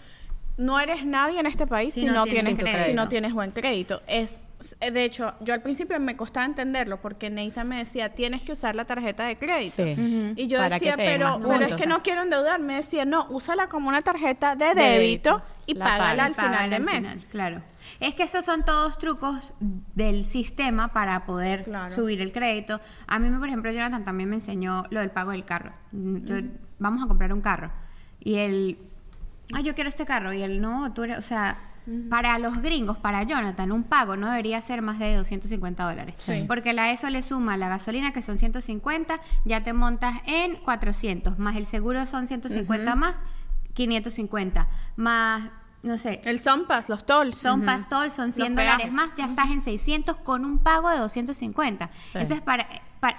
[0.58, 2.86] no eres nadie en este país Si si, no tienes tienes, crédito.
[2.90, 4.02] si no tienes buen crédito.
[4.08, 4.42] Es,
[4.80, 8.76] de hecho, yo al principio me costaba entenderlo porque Nathan me decía, tienes que usar
[8.76, 9.84] la tarjeta de crédito.
[9.84, 10.34] Sí.
[10.38, 12.60] Y yo Para decía, pero, pero es que no quiero endeudar.
[12.62, 15.44] Me decía, no, úsala como una tarjeta de De débito, débito.
[15.66, 17.08] y La págala al final Págala de al mes.
[17.08, 17.62] final, claro.
[18.00, 21.94] Es que esos son todos trucos del sistema para poder Claro.
[21.96, 22.80] subir el crédito.
[23.08, 25.74] A mí, por ejemplo, Jonathan también me enseñó lo del pago del carro.
[25.92, 26.18] Mm,
[26.80, 27.72] Vamos a comprar un carro.
[28.20, 28.78] Y él,
[29.54, 30.34] ah, yo quiero este carro.
[30.34, 31.58] Y él, no, tú eres, o sea,
[32.10, 36.16] para los gringos, para Jonathan, un pago no debería ser más de 250 dólares.
[36.20, 36.44] Sí.
[36.48, 41.38] Porque la eso le suma la gasolina, que son 150, ya te montas en 400,
[41.38, 43.16] más el seguro son 150 más,
[43.76, 45.50] 550, más,
[45.84, 47.38] no sé, El Sunpass, los tolls.
[47.38, 50.98] son pastol, son 100 Los dólares más, ya estás en 600 con un pago de
[50.98, 51.90] 250.
[52.12, 52.18] Sí.
[52.18, 52.68] Entonces, para-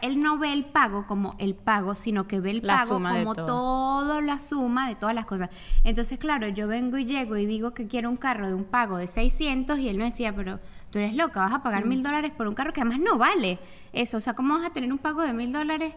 [0.03, 3.35] él no ve el pago como el pago, sino que ve el La pago como
[3.35, 3.46] todo.
[3.46, 5.51] toda la suma de todas las cosas.
[5.85, 8.96] Entonces, claro, yo vengo y llego y digo que quiero un carro de un pago
[8.96, 11.88] de 600 y él me decía, pero tú eres loca, vas a pagar Mm.
[11.88, 13.59] mil dólares por un carro que además no vale
[13.92, 14.16] eso.
[14.16, 15.94] O sea, ¿cómo vas a tener un pago de mil dólares?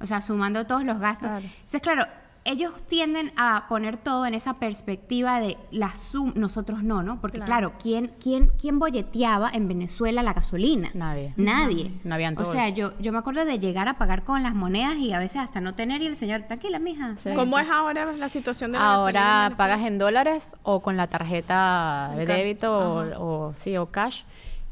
[0.00, 1.28] O sea, sumando todos los gastos.
[1.30, 1.44] Claro.
[1.44, 2.04] Entonces, claro,
[2.44, 7.20] ellos tienden a poner todo en esa perspectiva de la suma, nosotros no, ¿no?
[7.20, 7.74] Porque claro, Claro.
[7.80, 10.90] ¿quién, quién, ¿quién bolleteaba en Venezuela la gasolina?
[10.94, 11.34] Nadie.
[11.36, 11.92] Nadie.
[12.02, 12.74] No habían O sea, todos.
[12.74, 15.60] yo, yo me acuerdo de llegar a pagar con las monedas y a veces hasta
[15.60, 17.16] no tener y el señor, tranquila, mija.
[17.16, 17.30] Sí.
[17.36, 21.06] ¿Cómo es ahora la situación de la en Ahora pagas en dólares o con la
[21.06, 24.22] tarjeta de débito o, o- sí o cash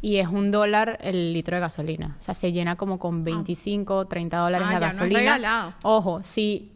[0.02, 2.16] y es un dólar el litro de gasolina.
[2.18, 5.20] O sea, se llena como con 25, 30 dólares Ah, la ya, no es gasolina.
[5.20, 5.74] regalado.
[5.82, 6.69] Ojo, si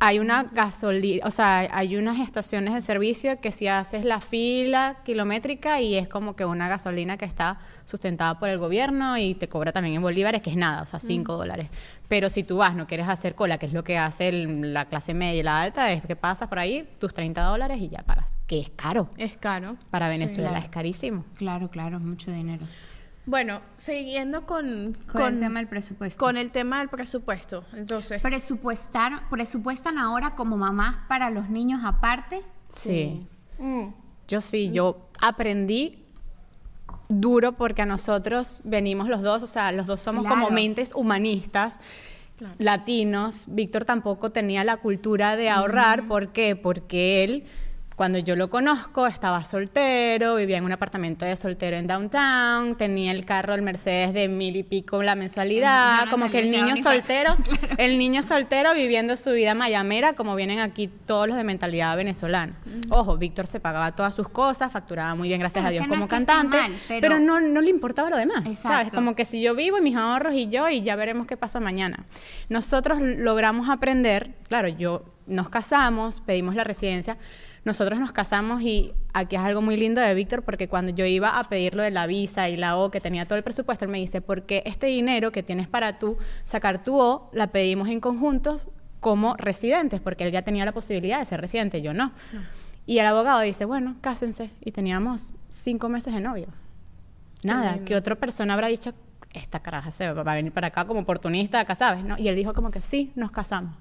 [0.00, 4.96] hay una gasolina, o sea, hay unas estaciones de servicio que si haces la fila
[5.04, 9.48] kilométrica y es como que una gasolina que está sustentada por el gobierno y te
[9.48, 11.68] cobra también en bolívares, que es nada, o sea, 5 dólares.
[12.08, 14.86] Pero si tú vas, no quieres hacer cola, que es lo que hace el- la
[14.86, 18.02] clase media y la alta, es que pasas por ahí tus 30 dólares y ya
[18.02, 19.10] pagas, que es caro.
[19.16, 19.76] Es caro.
[19.90, 20.64] Para Venezuela claro.
[20.64, 21.24] es carísimo.
[21.36, 22.66] Claro, claro, es mucho dinero.
[23.26, 26.18] Bueno, siguiendo con, Con, el tema del presupuesto.
[26.18, 27.64] con el tema del presupuesto.
[27.72, 32.42] Entonces, Presupuestar, presupuestan ahora como mamás para los niños aparte.
[32.74, 33.26] Sí.
[33.58, 33.86] mm,
[34.28, 36.04] Yo sí, yo aprendí
[37.08, 41.80] duro porque a nosotros venimos los dos, o sea, los dos somos como mentes humanistas.
[42.58, 46.56] latinos, Víctor tampoco tenía la cultura de ahorrar, ¿por qué?
[46.56, 47.44] Porque él,
[47.96, 53.12] cuando yo lo conozco, estaba soltero, vivía en un apartamento de soltero en downtown, tenía
[53.12, 57.36] el carro, el Mercedes de mil y pico la mensualidad, como que el niño soltero,
[57.78, 62.54] el niño soltero viviendo su vida mayamera, como vienen aquí todos los de mentalidad venezolana.
[62.90, 66.56] Ojo, Víctor se pagaba todas sus cosas, facturaba muy bien, gracias a Dios, como cantante,
[66.56, 68.90] mal, pero, pero- no, no le importaba lo demás, ¿sabes?
[68.92, 71.60] Como que si yo vivo y mis ahorros y yo, y ya veremos qué pasa
[71.60, 72.04] mañana.
[72.48, 77.16] Nosotros logramos aprender, claro, yo nos casamos, pedimos la residencia,
[77.64, 81.38] nosotros nos casamos y aquí es algo muy lindo de Víctor porque cuando yo iba
[81.38, 83.90] a pedir lo de la visa y la O, que tenía todo el presupuesto, él
[83.90, 88.00] me dice, porque este dinero que tienes para tú sacar tu O, la pedimos en
[88.00, 88.68] conjuntos
[89.00, 92.12] como residentes, porque él ya tenía la posibilidad de ser residente, yo no.
[92.86, 94.50] Y el abogado dice, bueno, cásense.
[94.60, 96.48] Y teníamos cinco meses de novio.
[97.42, 98.94] Nada, que otra persona habrá dicho,
[99.34, 102.16] esta caraja se va a venir para acá como oportunista, acá sabes, ¿no?
[102.18, 103.74] Y él dijo como que sí, nos casamos.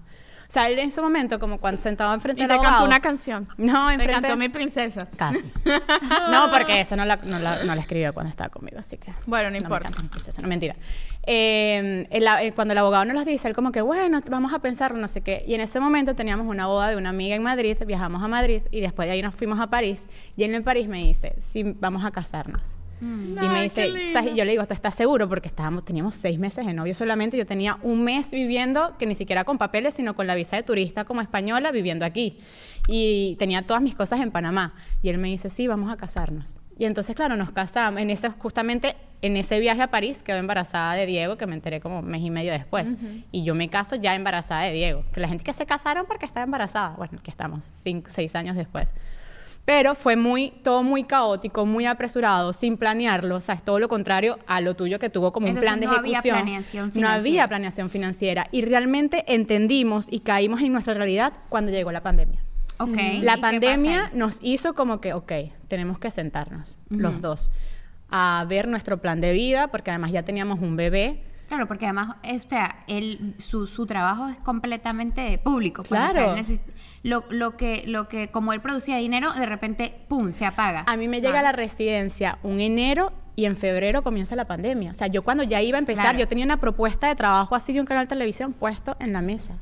[0.54, 2.74] O sea, él en ese momento, como cuando sentaba enfrente y del te abogado...
[2.76, 3.48] cantó una canción.
[3.58, 4.22] No, Te enfrente...
[4.22, 5.10] cantó mi princesa.
[5.18, 5.44] Casi.
[6.32, 9.12] No, porque esa no la, no la, no la escribió cuando estaba conmigo, así que...
[9.26, 9.86] Bueno, no me importa.
[9.86, 10.76] canta mi princesa, no, mentira.
[11.26, 14.60] Eh, el- eh, cuando el abogado nos los dice, él como que, bueno, vamos a
[14.60, 15.44] pensarlo, no sé qué.
[15.48, 18.62] Y en ese momento teníamos una boda de una amiga en Madrid, viajamos a Madrid
[18.70, 20.06] y después de ahí nos fuimos a París.
[20.38, 22.76] Y él en París me dice, sí, vamos a casarnos.
[23.04, 23.90] Y me dice.
[23.90, 25.28] Y yo le digo, ¿tú estás seguro?
[25.28, 27.38] Porque estábamos, teníamos seis meses de novio solamente.
[27.38, 30.64] Yo tenía un mes viviendo, que ni siquiera con papeles, sino con la visa de
[30.64, 32.40] turista como española, viviendo aquí.
[32.88, 34.74] Y tenía todas mis cosas en Panamá.
[35.02, 36.60] Y él me dice, sí, vamos a casarnos.
[36.78, 38.02] Y entonces, claro, nos casamos.
[38.02, 41.80] En ese, justamente en ese viaje a París quedó embarazada de Diego, que me enteré
[41.80, 42.90] como un mes y medio después.
[43.32, 45.06] Y yo me caso ya embarazada de Diego.
[45.14, 46.96] Que la gente que se casaron porque estaba embarazada.
[46.98, 48.94] Bueno, que estamos cinco, seis años después.
[49.66, 53.38] Pero fue muy, todo muy caótico, muy apresurado, sin planearlo.
[53.38, 55.86] O sea, es todo lo contrario a lo tuyo que tuvo como un plan de
[55.86, 56.36] no había ejecución.
[56.36, 57.48] planeación no había financiera.
[57.48, 58.48] planeación financiera.
[58.52, 62.42] Y realmente entendimos y caímos en nuestra realidad cuando llegó la pandemia.
[62.80, 62.98] Ok.
[62.98, 65.32] ¿y La pandemia nos hizo como que, ok,
[65.70, 67.52] tenemos que sentarnos, los dos,
[68.10, 71.24] a ver nuestro plan de vida, porque además ya teníamos un bebé.
[71.54, 75.84] Claro, porque además, o sea, él, su, su trabajo es completamente público.
[75.84, 76.42] pues, o sea, Claro.
[77.04, 80.84] lo, lo que, lo que, como él producía dinero, de repente, ¡pum!, se apaga.
[80.88, 84.92] A mí me llega a la residencia un enero y en febrero comienza la pandemia.
[84.92, 86.18] O sea, yo cuando ya iba a empezar, Claro.
[86.20, 89.22] yo tenía una propuesta de trabajo así de un canal de televisión puesto en la
[89.22, 89.54] mesa.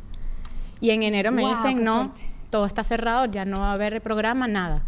[0.79, 2.21] Y en enero me Wow, dicen, no, fuerte.
[2.49, 4.83] todo está cerrado, ya no va a haber programa, nada.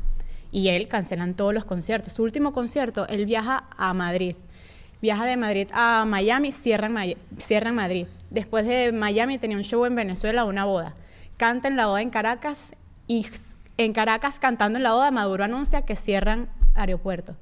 [0.52, 2.14] Y él cancelan todos los conciertos.
[2.14, 4.36] Su último concierto, él viaja a Madrid.
[5.04, 6.96] Viaja de Madrid a Miami, cierran,
[7.38, 8.08] cierran Madrid.
[8.30, 10.94] Después de Miami tenía un show en Venezuela, una boda.
[11.36, 12.74] Canta en la boda en Caracas
[13.06, 13.28] y
[13.78, 17.36] en Caracas cantando en la boda, Maduro anuncia que cierran aeropuerto.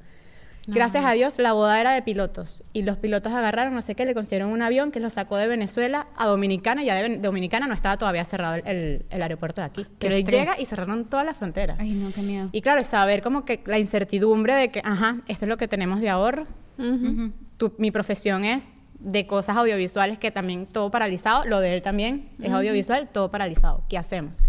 [0.65, 4.05] Gracias a Dios, la boda era de pilotos y los pilotos agarraron, no sé qué,
[4.05, 7.67] le consiguieron un avión que los sacó de Venezuela a Dominicana y ya de Dominicana
[7.67, 9.85] no estaba todavía cerrado el, el- el aeropuerto de aquí.
[9.99, 11.77] Pero él llega y cerraron todas las fronteras.
[11.79, 12.49] Ay, no, qué miedo.
[12.53, 15.99] Y claro, saber como que la incertidumbre de que, ajá, esto es lo que tenemos
[15.99, 16.47] de ahorro.
[16.77, 17.31] Ujú.
[17.61, 22.29] Tu- mi profesión es de cosas audiovisuales que también todo paralizado, lo de él también
[22.41, 23.83] es audiovisual, todo paralizado.
[23.87, 24.39] ¿Qué hacemos?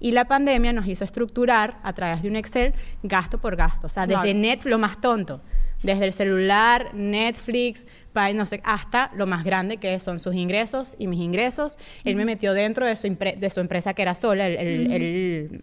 [0.00, 2.74] Y la pandemia nos hizo estructurar a través de un Excel
[3.04, 3.86] gasto por gasto.
[3.86, 4.38] O sea, desde Claro.
[4.40, 5.40] Netflix, lo más tonto,
[5.84, 10.96] desde el celular, Netflix, pa- no sé, hasta lo más grande que son sus ingresos
[10.98, 11.78] y mis ingresos.
[12.02, 15.62] Él me metió dentro de su, de su empresa que era sola, él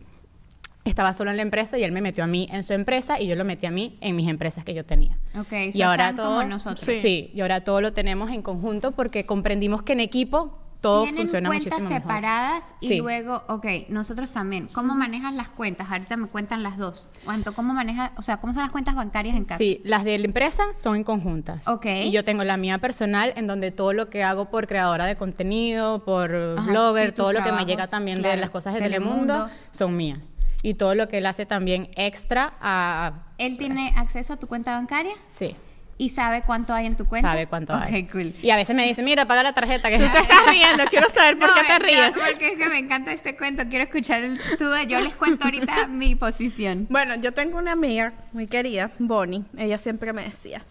[0.86, 3.28] estaba solo en la empresa y él me metió a mí en su empresa y
[3.28, 5.18] yo lo metí a mí en mis empresas que yo tenía.
[5.40, 6.82] Ok, y so ahora todo, como nosotros.
[7.02, 7.32] Sí.
[7.34, 11.48] y ahora todo lo tenemos en conjunto porque comprendimos que en equipo todo Tienen funciona
[11.48, 12.02] cuentas muchísimo mejor.
[12.02, 12.98] separadas y Sí.
[12.98, 14.68] luego, ok, nosotros también.
[14.68, 15.90] ¿Cómo manejas las cuentas?
[15.90, 17.08] Ahorita me cuentan las dos.
[17.24, 19.60] ¿Cuánto, ¿Cómo manejas, o sea, cómo son las cuentas bancarias en casa?
[19.60, 21.66] Sí, las de la empresa son en conjuntas.
[21.70, 21.86] Ok.
[21.86, 25.16] Y yo tengo la mía personal en donde todo lo que hago por creadora de
[25.16, 28.82] contenido, por Ajá, blogger, sí, todo lo que me llega también de las cosas de
[28.82, 29.34] Telemundo.
[29.36, 30.33] Telemundo son mías.
[30.64, 33.26] Y todo lo que él hace también extra a...
[33.38, 35.14] ¿Él tiene acceso a tu cuenta bancaria?
[35.28, 35.56] Sí.
[35.98, 37.30] y sabe cuánto hay en tu cuenta.
[37.30, 38.04] Sabe cuánto hay.
[38.06, 38.34] Ok, cool.
[38.42, 39.90] Y a veces me dice, mira, paga la tarjeta.
[39.90, 42.12] Que Tú te estás riendo, quiero saber por No, qué te no, ríes.
[42.18, 43.64] porque es que me encanta este cuento.
[43.70, 44.82] Quiero escuchar el tuyo.
[44.88, 46.88] Yo les cuento ahorita mi posición.
[46.90, 49.44] Bueno, yo tengo una amiga muy querida, Bonnie.
[49.58, 50.66] Ella siempre me decía,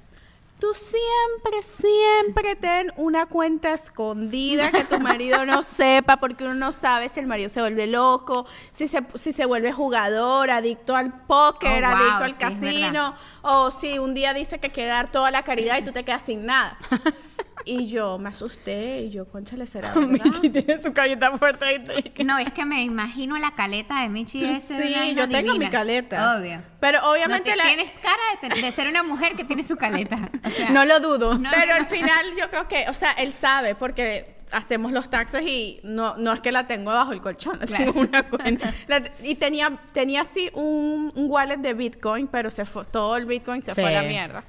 [0.62, 6.70] tú siempre, siempre ten una cuenta escondida que tu marido no sepa, porque uno no
[6.70, 11.26] sabe si el marido se vuelve loco, si se, si se vuelve jugador, adicto al
[11.26, 15.10] póker, Oh, wow, adicto al sí, casino, o si un día dice que quiere dar
[15.10, 16.78] toda la caridad y tú te quedas sin nada.
[17.64, 20.08] y yo me asusté y yo, conchale, será verdad?".
[20.24, 21.64] Michi tiene su calleta fuerte.
[21.64, 22.24] ahí.
[22.24, 24.44] No, es que me imagino la caleta de Michi.
[24.44, 26.36] ese Sí, yo tengo mi caleta.
[26.38, 26.62] Obvio.
[26.80, 30.30] Pero No, obviamente te- la- tienes cara de, ser una mujer que tiene su caleta.
[30.44, 31.38] O sea, No lo dudo.
[31.38, 31.50] No.
[31.54, 35.80] Pero al final yo creo que, o sea, él sabe porque hacemos los taxes y
[35.82, 37.84] no, no es que la tengo bajo el colchón, Claro.
[37.86, 38.70] tengo una cuenta.
[38.88, 43.24] La- y tenía, tenía así un, un wallet de Bitcoin, pero se fue, todo el
[43.24, 44.44] Bitcoin se fue a la mierda.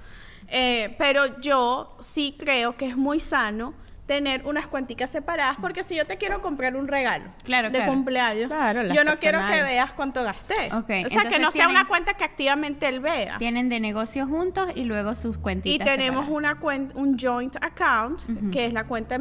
[0.47, 3.73] Eh, pero yo sí creo que es muy sano
[4.06, 7.93] tener unas cuenticas separadas porque si yo te quiero comprar un regalo Claro, de claro.
[7.93, 10.69] cumpleaños, Claro, yo no quiero que veas cuánto gasté.
[10.73, 13.38] O sea, que no sea una cuenta que activamente él vea.
[13.38, 15.88] tienen de negocio juntos y luego sus Y cuentitas.
[15.88, 16.29] tenemos separadas.
[16.38, 19.17] una cuenta, un joint account, que es la cuenta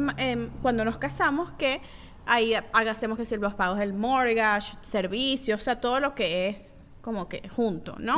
[0.61, 1.79] cuando nos casamos, que
[2.25, 6.49] ahí ha- hacemos que si los pagos del mortgage, servicios, o sea, todo lo que
[6.49, 8.17] es como que junto, ¿no?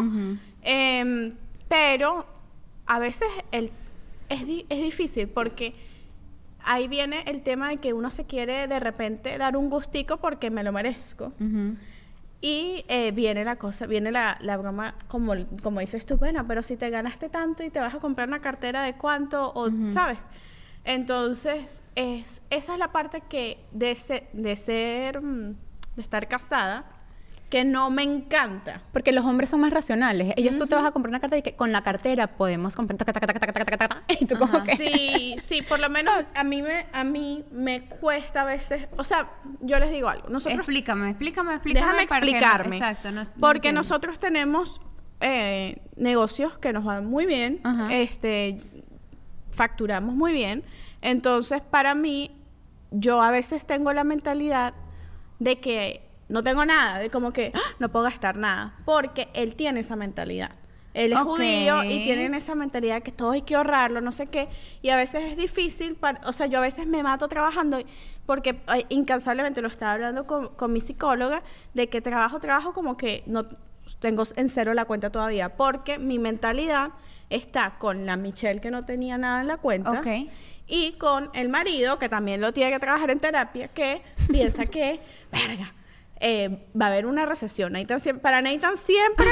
[0.63, 1.36] Em,
[1.70, 2.26] pero
[2.88, 3.71] a veces el,
[4.30, 5.74] es, di- es difícil porque
[6.63, 10.50] ahí viene el tema de que uno se quiere de repente dar un gustico porque
[10.50, 11.34] me lo merezco.
[11.39, 11.76] Ujú.
[12.41, 16.62] Y eh, viene la cosa, viene la, la broma, como, como dices tú, bueno, pero
[16.62, 20.19] si te ganaste tanto y te vas a comprar una cartera de cuánto, o, ¿sabes?
[20.84, 25.56] Entonces, es, esa es la parte que de, se- de ser, mm,
[25.95, 26.86] de estar casada,
[27.49, 28.81] que no me encanta.
[28.91, 30.34] Porque los hombres son más racionales.
[30.36, 32.97] Ellos tú te vas a comprar una cartera y que con la cartera podemos comprar
[32.97, 35.89] taca, taca, taca, taca, taca, taca, taca, y tú como que Sí, sí, por lo
[35.89, 39.29] menos a mí me, a mí me cuesta a veces, o sea,
[39.62, 41.86] yo les digo algo, nosotros Explícame, explícame, explícame.
[41.86, 42.75] Déjame para que no- explicarme.
[42.77, 43.12] exacto.
[43.12, 43.79] no- no porque entiendo.
[43.81, 44.81] nosotros tenemos
[45.21, 47.62] eh, negocios que nos van muy bien.
[47.63, 47.93] Ajá.
[47.93, 48.60] Este
[49.51, 50.63] facturamos muy bien.
[51.01, 52.31] Entonces, para mí,
[52.91, 54.73] yo a veces tengo la mentalidad
[55.39, 58.74] de que no tengo nada, de como que "Ah, no puedo gastar nada.
[58.86, 60.52] Porque él tiene esa mentalidad.
[60.94, 64.48] Él es judío y tienen esa mentalidad que todo hay que ahorrarlo, no sé qué.
[64.82, 67.80] Y a veces es difícil, para, o sea, yo a veces me mato trabajando
[68.26, 72.96] porque ay, incansablemente lo estaba hablando con, con mi psicóloga, de que trabajo, trabajo como
[72.96, 73.46] que no
[74.00, 76.92] tengo en cero la cuenta todavía, porque mi mentalidad
[77.30, 80.00] está con la Michelle que no tenía nada en la cuenta.
[80.68, 85.00] Y con el marido, que también lo tiene que trabajar en terapia, que piensa que,
[85.32, 85.74] verga,
[86.19, 87.73] eh, va a haber una recesión.
[87.73, 89.28] Nathan siem- para Nathan siempre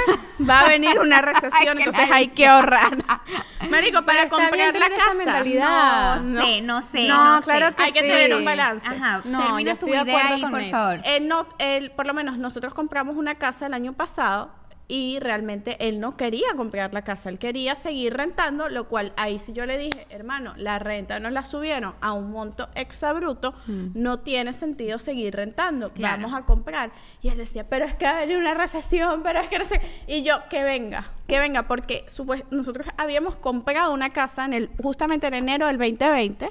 [0.50, 2.92] va a venir una recesión, entonces hay que ahorrar.
[3.70, 5.18] Marico, para comprar la casa.
[5.18, 6.20] mentalidad.
[6.22, 7.08] No, sé, no sé.
[7.08, 7.44] No, sé.
[7.44, 8.88] claro que Hay que tener un balance.
[8.88, 10.72] Ajá, No, yo termina tu estoy de idea acuerdo ahí, con por él.
[10.72, 11.00] favor.
[11.06, 14.52] Él no, él, por lo menos nosotros compramos una casa el año pasado
[14.88, 19.40] y realmente él no quería comprar la casa, él quería seguir rentando, lo cual ahí
[19.40, 24.20] sí yo le dije, hermano, la renta nos la subieron a un monto exabruto, no
[24.20, 26.22] tiene sentido seguir rentando, Claro.
[26.24, 26.92] vamos a comprar.
[27.22, 29.66] Y él decía, pero es que va a venir una recesión, pero es que no
[29.66, 29.80] sé.
[30.08, 32.06] Y yo, que venga, que venga, porque
[32.52, 36.50] nosotros habíamos comprado una casa en el, justamente en enero del 2020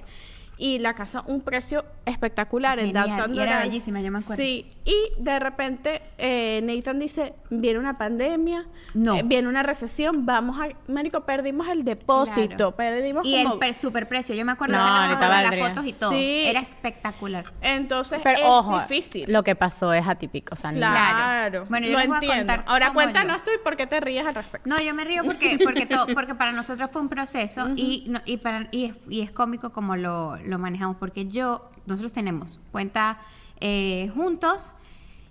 [0.63, 4.41] y la casa un precio espectacular en Downtown y era bellísima, yo me acuerdo.
[4.41, 9.17] Sí, y de repente eh, Nathan dice, viene una pandemia, No.
[9.17, 10.69] eh, viene una recesión, vamos a...
[10.91, 12.77] Marico, perdimos el depósito, Claro.
[12.77, 13.55] perdimos Y como...
[13.55, 16.13] el per- superprecio, yo me acuerdo No, las fotos y todo.
[16.13, 16.45] Sí.
[16.47, 17.45] Era espectacular.
[17.61, 19.33] Entonces Pero es ojo, difícil.
[19.33, 20.55] lo que pasó es atípico.
[20.55, 22.53] O sea, no- Claro, Bueno, yo lo les voy a entiendo.
[22.55, 24.69] contar Ahora cuéntanos tú y por qué te ríes al respecto.
[24.69, 28.21] No, yo me río porque porque todo, porque para nosotros fue un proceso y, no-
[28.27, 32.59] y, para, y, es, y es cómico como lo, lo manejamos porque yo, nosotros tenemos
[32.71, 33.21] cuenta
[33.61, 34.75] eh, juntos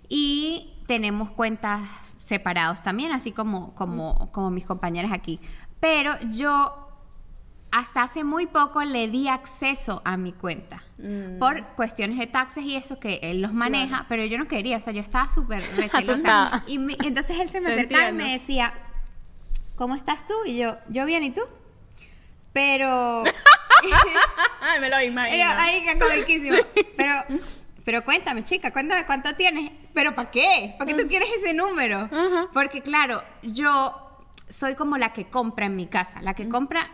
[0.08, 1.80] y tenemos cuentas
[2.18, 5.40] separados también, así como, como, como mis compañeras aquí.
[5.80, 6.78] Pero yo
[7.72, 10.82] hasta hace muy poco le di acceso a mi cuenta
[11.38, 14.80] por cuestiones de taxes y eso que él los maneja, pero yo no quería, o
[14.80, 16.62] sea, yo estaba súper recelosa.
[16.66, 18.72] Y me- entonces él se me acercaba y me decía,
[19.74, 20.34] ¿cómo estás tú?
[20.46, 21.40] Y yo, yo bien, ¿y tú?
[22.52, 23.24] Pero...
[24.60, 25.44] Ay, me lo imagino.
[25.58, 26.56] Ay, comiquísimo.
[26.96, 27.12] Pero,
[27.84, 29.70] pero cuéntame, chica, cuéntame cuánto tienes.
[29.94, 30.74] ¿Pero para qué?
[30.78, 32.08] ¿Para qué tú quieres ese número?
[32.52, 36.22] Porque, claro, yo soy como la que compra en mi casa.
[36.22, 36.90] La que compra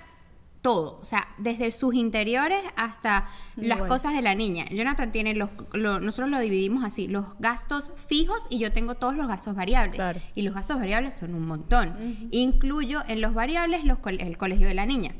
[0.60, 3.94] todo, o sea, desde sus interiores hasta las bueno.
[3.94, 4.64] cosas de la niña.
[4.70, 9.14] Jonathan tiene los, lo- nosotros lo dividimos así, los gastos fijos y yo tengo todos
[9.14, 9.94] los gastos variables.
[9.94, 10.20] Claro.
[10.34, 12.28] Y los gastos variables son un montón.
[12.32, 15.14] Incluyo en los variables los el colegio de la niña,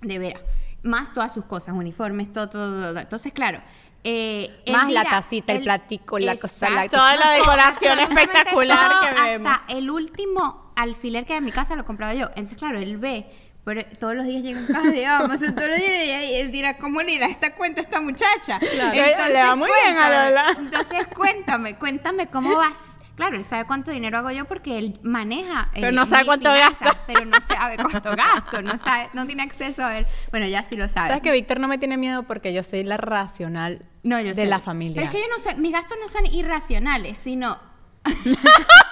[0.00, 0.42] de veras,
[0.82, 2.98] más todas sus cosas, uniformes, todo, todo, todo.
[2.98, 3.60] Entonces, claro.
[4.04, 6.96] eh, Más la tacita, el platico, la cosa, la- Exacto.
[6.96, 9.52] Toda la todo, decoración espectacular todo, que vemos.
[9.52, 12.26] Hasta el último alfiler que hay en mi casa lo he comprado yo.
[12.28, 13.26] Entonces, claro, él ve.
[13.62, 16.78] Pero todos los días llega un caja de Amazon, todos los días y él dirá,
[16.78, 18.58] ¿cómo le irá esta cuenta a esta muchacha?
[18.58, 18.94] Claro.
[19.28, 20.46] Le va muy bien a Lola.
[20.58, 22.98] Entonces, cuéntame, cuéntame cómo vas.
[23.20, 25.68] Claro, él sabe cuánto dinero hago yo porque él maneja.
[25.74, 27.00] Pero no sabe cuánto gasta.
[27.06, 30.06] Pero no sabe cuánto gasto, no sabe, no tiene acceso a ver.
[30.30, 31.08] Bueno, ya sí lo sabe.
[31.08, 34.34] ¿Sabes que Víctor no me tiene miedo porque yo soy la racional No, yo de
[34.36, 34.46] sé.
[34.46, 34.94] la familia?
[35.02, 37.58] Pero es que yo no sé, mis gastos no son irracionales, sino.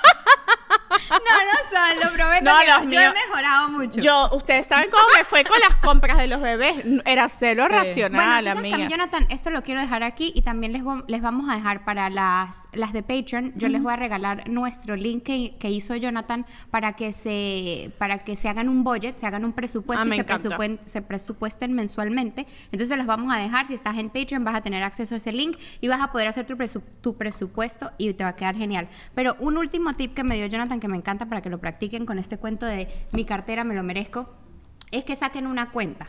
[1.11, 2.45] no, no son, lo prometo.
[2.45, 4.01] No, que los yo míos- he mejorado mucho.
[4.01, 6.77] Yo, ustedes saben cómo me fue con las compras de los bebés.
[7.05, 7.75] Era cero Sí.
[7.75, 8.77] racional, bueno, amiga.
[8.77, 12.11] también, Jonathan, esto lo quiero dejar aquí y también les, les vamos a dejar para
[12.11, 13.53] las, las de Patreon.
[13.57, 18.19] Yo les voy a regalar nuestro link que, que hizo Jonathan para que se para
[18.19, 22.47] que se hagan un budget, se hagan un presupuesto Ah, y se, se presupuesten mensualmente.
[22.73, 23.67] Entonces los vamos a dejar.
[23.67, 26.29] Si estás en Patreon vas a tener acceso a ese link y vas a poder
[26.29, 28.89] hacer tu, presu- tu presupuesto y te va a quedar genial.
[29.15, 32.05] Pero un último tip que me dio Jonathan que me encanta para que lo practiquen
[32.07, 34.29] con este cuento de mi cartera me lo merezco
[34.91, 36.09] es que saquen una cuenta.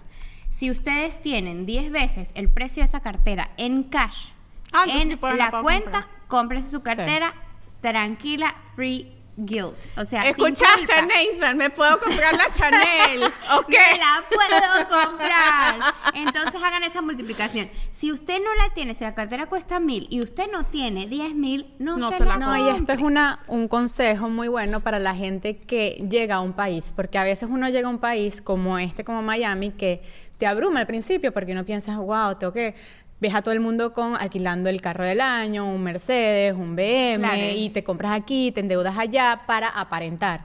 [0.51, 4.29] Si ustedes tienen 10 veces el precio de esa cartera en cash,
[4.71, 6.07] Ah, en sí la cuenta, comprar.
[6.27, 7.33] cómprese su cartera
[7.81, 9.11] tranquila, free
[9.45, 9.75] guilt.
[9.97, 10.85] O sea, Escuchaste.
[10.87, 13.23] Nathan, me puedo comprar la Chanel.
[13.57, 13.69] ¿Ok?
[13.69, 15.93] Me la puedo comprar.
[16.13, 17.69] Entonces hagan esa multiplicación.
[17.91, 21.33] Si usted no la tiene, si la cartera cuesta mil y usted no tiene diez
[21.33, 22.77] mil, no, No se, se la la No, y compre.
[22.77, 26.93] esto es una, un consejo muy bueno para la gente que llega a un país,
[26.95, 30.01] porque a veces uno llega a un país como este, como Miami, que
[30.37, 32.75] te abruma al principio porque no piensas, wow, tengo que...
[33.21, 37.17] Ves a todo el mundo con alquilando el carro del año, un Mercedes, un BM,
[37.19, 37.41] Claro.
[37.55, 40.41] y te compras aquí, te endeudas allá para aparentar.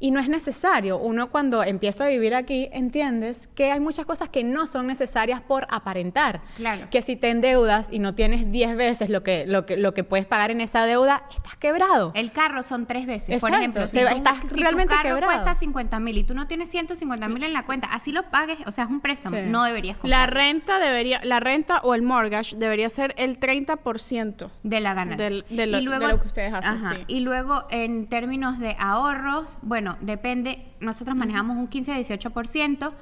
[0.00, 0.96] Y no es necesario.
[0.98, 5.40] Uno cuando empieza a vivir aquí, entiendes que hay muchas cosas que no son necesarias
[5.40, 6.40] por aparentar.
[6.56, 6.86] Claro.
[6.90, 10.04] Que si te endeudas y no tienes 10 veces lo que, lo, que, lo que
[10.04, 12.12] puedes pagar en esa deuda, estás quebrado.
[12.14, 13.40] El carro son tres veces.
[13.40, 15.32] Por ejemplo, si, te- tú- estás si realmente tu carro quebrado.
[15.32, 18.58] cuesta 50 mil y tú no tienes 150 mil en la cuenta, así lo pagues,
[18.66, 19.42] o sea, es un préstamo, Sí.
[19.46, 24.50] no deberías La comprar renta debería, la renta o el mortgage debería ser el 30%.
[24.62, 25.24] de la ganancia.
[25.24, 27.04] del- de lo- de lo que ustedes hacen, sí.
[27.08, 32.92] Y luego, en términos de ahorros, bueno, depende, nosotros manejamos un 15-18%.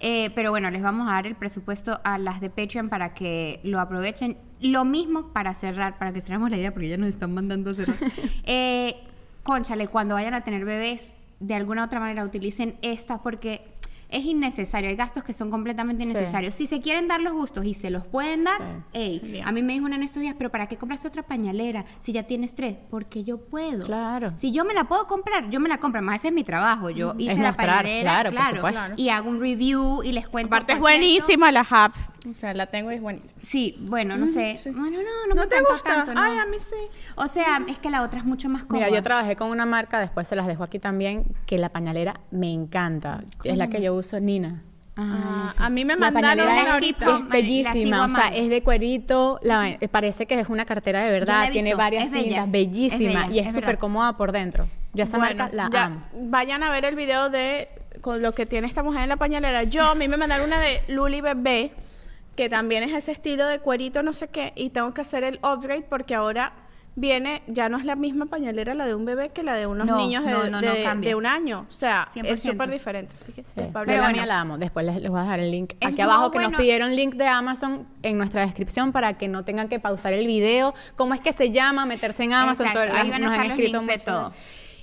[0.00, 3.60] eh, pero bueno, les vamos a dar el presupuesto a las de Patreon para que
[3.62, 4.36] lo aprovechen.
[4.60, 7.74] Lo mismo para cerrar, para que cerremos la idea, porque ya nos están mandando a
[7.74, 7.96] cerrar.
[8.44, 8.96] eh,
[9.42, 13.73] conchale, cuando vayan a tener bebés, de alguna otra manera utilicen esta porque
[14.14, 14.88] es innecesario.
[14.88, 16.10] Hay gastos que son completamente Sí.
[16.10, 16.54] innecesarios.
[16.54, 18.98] Si se quieren dar los gustos y se los pueden dar, Sí.
[19.00, 19.46] ey, Bien.
[19.48, 22.12] a mí me dijo una en estos días, pero ¿para qué compraste otra pañalera si
[22.12, 22.76] ya tienes tres?
[22.90, 23.84] Porque yo puedo.
[23.86, 24.32] Claro.
[24.36, 26.00] Si yo me la puedo comprar, yo me la compro.
[26.02, 26.90] Más ese es mi trabajo.
[26.90, 28.94] Yo hice Es la mostrar, pañalera, claro, por supuesto.
[29.02, 30.54] y hago un review y les cuento.
[30.54, 31.94] Aparte es buenísima la app.
[32.28, 33.38] O sea, la tengo y es buenísima.
[33.42, 34.56] Sí, bueno, no sé.
[34.58, 34.70] sí.
[34.70, 35.82] Bueno, no, no, ¿No me te gusta?
[35.96, 36.22] tanto, ¿no?
[36.22, 36.74] Ay, a mí sí.
[37.16, 38.86] O sea, es que la otra es mucho más cómoda.
[38.86, 42.20] Mira, yo trabajé con una marca, después se las dejo aquí también, que la pañalera
[42.30, 43.22] me encanta.
[43.44, 44.62] Es la que yo uso, Nina.
[44.96, 47.16] Ah, a mí me mandaron una es ahorita.
[47.16, 51.10] Es bellísima, o sea, es de cuerito, la- eh, parece que es una cartera de
[51.10, 54.68] verdad, tiene varias es bella, cintas, es bellísima bella, y es súper cómoda por dentro.
[54.92, 56.02] Yo esa Bueno, marca la ya, amo.
[56.14, 57.68] Vayan a ver el video de
[58.02, 59.64] con lo que tiene esta mujer en la pañalera.
[59.64, 61.72] Yo, a mí me mandaron una de Luli Bebé,
[62.36, 65.40] que también es ese estilo de cuerito, no sé qué, y tengo que hacer el
[65.42, 66.52] upgrade porque ahora
[66.96, 69.86] viene, ya no es la misma pañalera la de un bebé que la de unos
[69.86, 71.10] No, niños de, no, no, no de- cambia.
[71.10, 71.66] de un año.
[71.68, 72.34] O sea, 100%.
[72.34, 73.14] es súper diferente.
[73.20, 73.50] Así que Sí.
[73.72, 74.58] Pablo, Pero la bueno, mía la amo.
[74.58, 77.26] Después les, les voy a dejar el link aquí abajo que nos pidieron link de
[77.26, 80.72] Amazon en nuestra descripción para que no tengan que pausar el video.
[80.96, 81.84] ¿Cómo es que se llama?
[81.84, 82.68] Meterse en Amazon.
[82.72, 84.04] Todo- ahí van a nos han escrito links de mucho.
[84.04, 84.32] todo.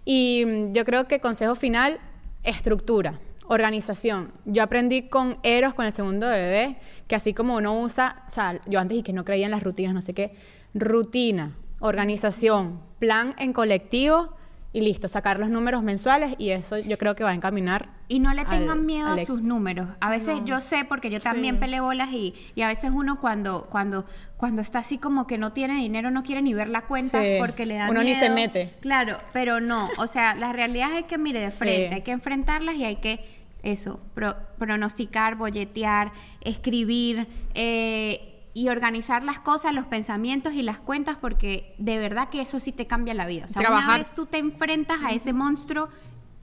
[0.04, 2.00] Y mm, yo creo que consejo final,
[2.44, 4.32] estructura, organización.
[4.46, 8.60] Yo aprendí con Eros, con el segundo bebé, que así como uno usa, o sea,
[8.66, 10.34] yo antes y que no creía en las rutinas, no sé qué,
[10.74, 11.52] rutina,
[11.82, 14.34] organización, plan en colectivo
[14.74, 17.90] y listo, sacar los números mensuales y eso yo creo que va a encaminar.
[18.08, 19.90] Y no le al- tengan miedo al a sus números.
[20.00, 21.60] A veces yo sé, porque yo también Sí.
[21.62, 24.06] peleo bolas y, y a veces uno cuando, cuando,
[24.38, 27.36] cuando está así como que no tiene dinero no quiere ni ver la cuenta Sí.
[27.40, 28.22] porque le da Uno ni miedo.
[28.24, 28.74] se mete.
[28.80, 29.90] Claro, pero no.
[29.98, 31.58] O sea, las realidades hay que mire de Sí.
[31.58, 33.26] frente, hay que enfrentarlas y hay que
[33.64, 41.18] eso, pro- pronosticar, bolletear, escribir eh, y organizar las cosas, los pensamientos y las cuentas
[41.20, 43.46] porque de verdad que eso sí te cambia la vida.
[43.46, 45.90] O sea, una vez tú te enfrentas a ese monstruo,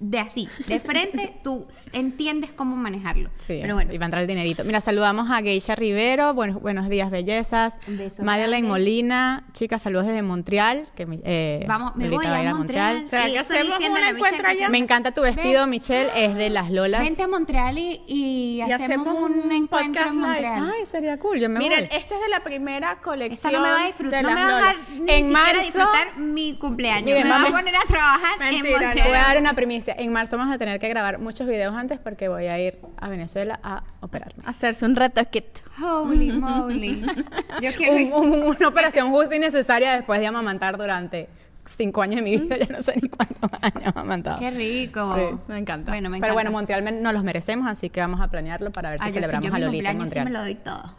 [0.00, 3.30] de así, de frente, tú entiendes cómo manejarlo.
[3.38, 4.62] Sí, Pero bueno, y va a entrar el dinerito.
[4.64, 7.78] Mira, saludamos a Geisha Rivero, buenos, buenos días, bellezas.
[7.88, 8.68] Un beso Madeleine grande.
[8.68, 10.86] Molina, chicas, saludos desde Montreal.
[10.94, 13.08] Que, eh, vamos, me voy va a ir Montreal.
[13.08, 14.68] ¿Será y que estoy hacemos un a Michelle encuentro allá?
[14.68, 17.00] Me encanta tu vestido, Michelle, es de las Lolas.
[17.02, 20.20] Vente a Montreal y, y hacemos, hacemos un, un encuentro en live.
[20.26, 20.72] Montreal.
[20.74, 21.98] Ay, sería cool, yo me Miren, voy.
[21.98, 23.52] esta es de la primera Esta colección.
[23.52, 26.18] no me va a disfrutar, no me va a dejar ni En siquiera marzo- disfrutar
[26.18, 27.04] mi cumpleaños.
[27.04, 28.68] Miren, me va a poner a trabajar Mentira, en no.
[28.78, 29.12] Voy a Montreal.
[29.26, 29.54] dar una
[29.92, 30.04] primicia.
[30.04, 33.08] En marzo vamos a tener que grabar muchos videos antes porque voy a ir a
[33.08, 34.42] Venezuela a operarme.
[34.46, 35.44] Hacerse un retoquit.
[35.82, 37.04] Holy moly.
[37.62, 41.28] Yo quiero Un- un- una operación justa y necesaria después de amamantar durante
[41.64, 42.56] cinco años de mi vida.
[42.56, 44.38] Ya no sé ni cuántos años amamantado.
[44.40, 45.14] Qué rico.
[45.14, 45.92] Sí, me encanta.
[45.92, 46.74] Bueno, me Pero bueno, encanta.
[46.76, 49.48] Montreal nos los merecemos, así que vamos a planearlo para ver si yo sí, celebramos
[49.48, 50.24] yo a mi Lolita en cumpleaños sí Montreal.
[50.24, 50.96] me lo doy todo.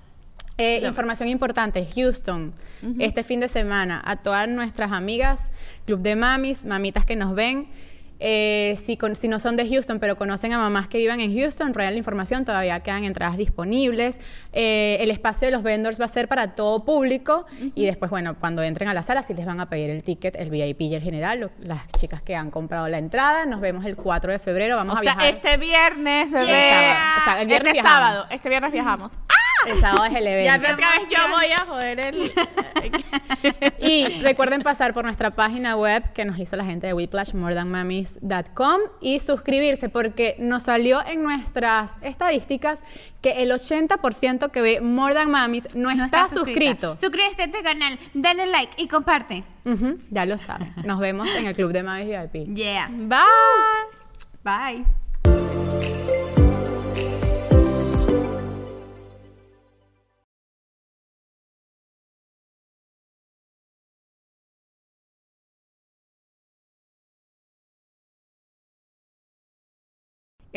[0.62, 2.54] Eh, información importante, Houston,
[3.00, 5.52] este fin de semana, a todas nuestras amigas,
[5.86, 7.70] Club de Mamis, mamitas que nos ven,
[8.20, 11.34] eh, si, con- si no son de Houston, pero conocen a mamás que vivan en
[11.38, 14.20] Houston, Real Información, todavía quedan entradas disponibles.
[14.54, 17.46] Eh, el espacio de los vendors va a ser para todo público
[17.76, 20.36] y después, bueno, cuando entren a la sala, sí les van a pedir el ticket,
[20.36, 23.46] el VIP y el general, lo- las chicas que han comprado la entrada.
[23.46, 25.34] Nos vemos el 4 de febrero, vamos O a sea, viajar.
[25.34, 26.46] este viernes, bebé.
[26.72, 27.20] Sábado.
[27.20, 28.06] O sea, el viernes este viajamos.
[28.10, 28.26] sábado.
[28.32, 29.20] Este viernes viajamos.
[29.68, 30.64] El sábado es el evento.
[30.64, 32.32] Ya otra vez yo voy a joder el.
[33.82, 38.82] Y recuerden pasar por nuestra página web que nos hizo la gente de Whiplash, morethanmamis.com
[39.01, 42.82] y suscribirse porque nos salió en nuestras estadísticas
[43.22, 46.97] que el 80% que ve More Than Mamis no, No está, suscrito.
[46.97, 49.43] Suscríbete a este canal, dale like y comparte.
[50.10, 50.74] Ya lo saben.
[50.84, 52.55] Nos vemos en el Club de Mamis VIP.
[52.55, 52.89] Yeah.
[52.89, 53.20] Bye.
[54.43, 56.09] Bye.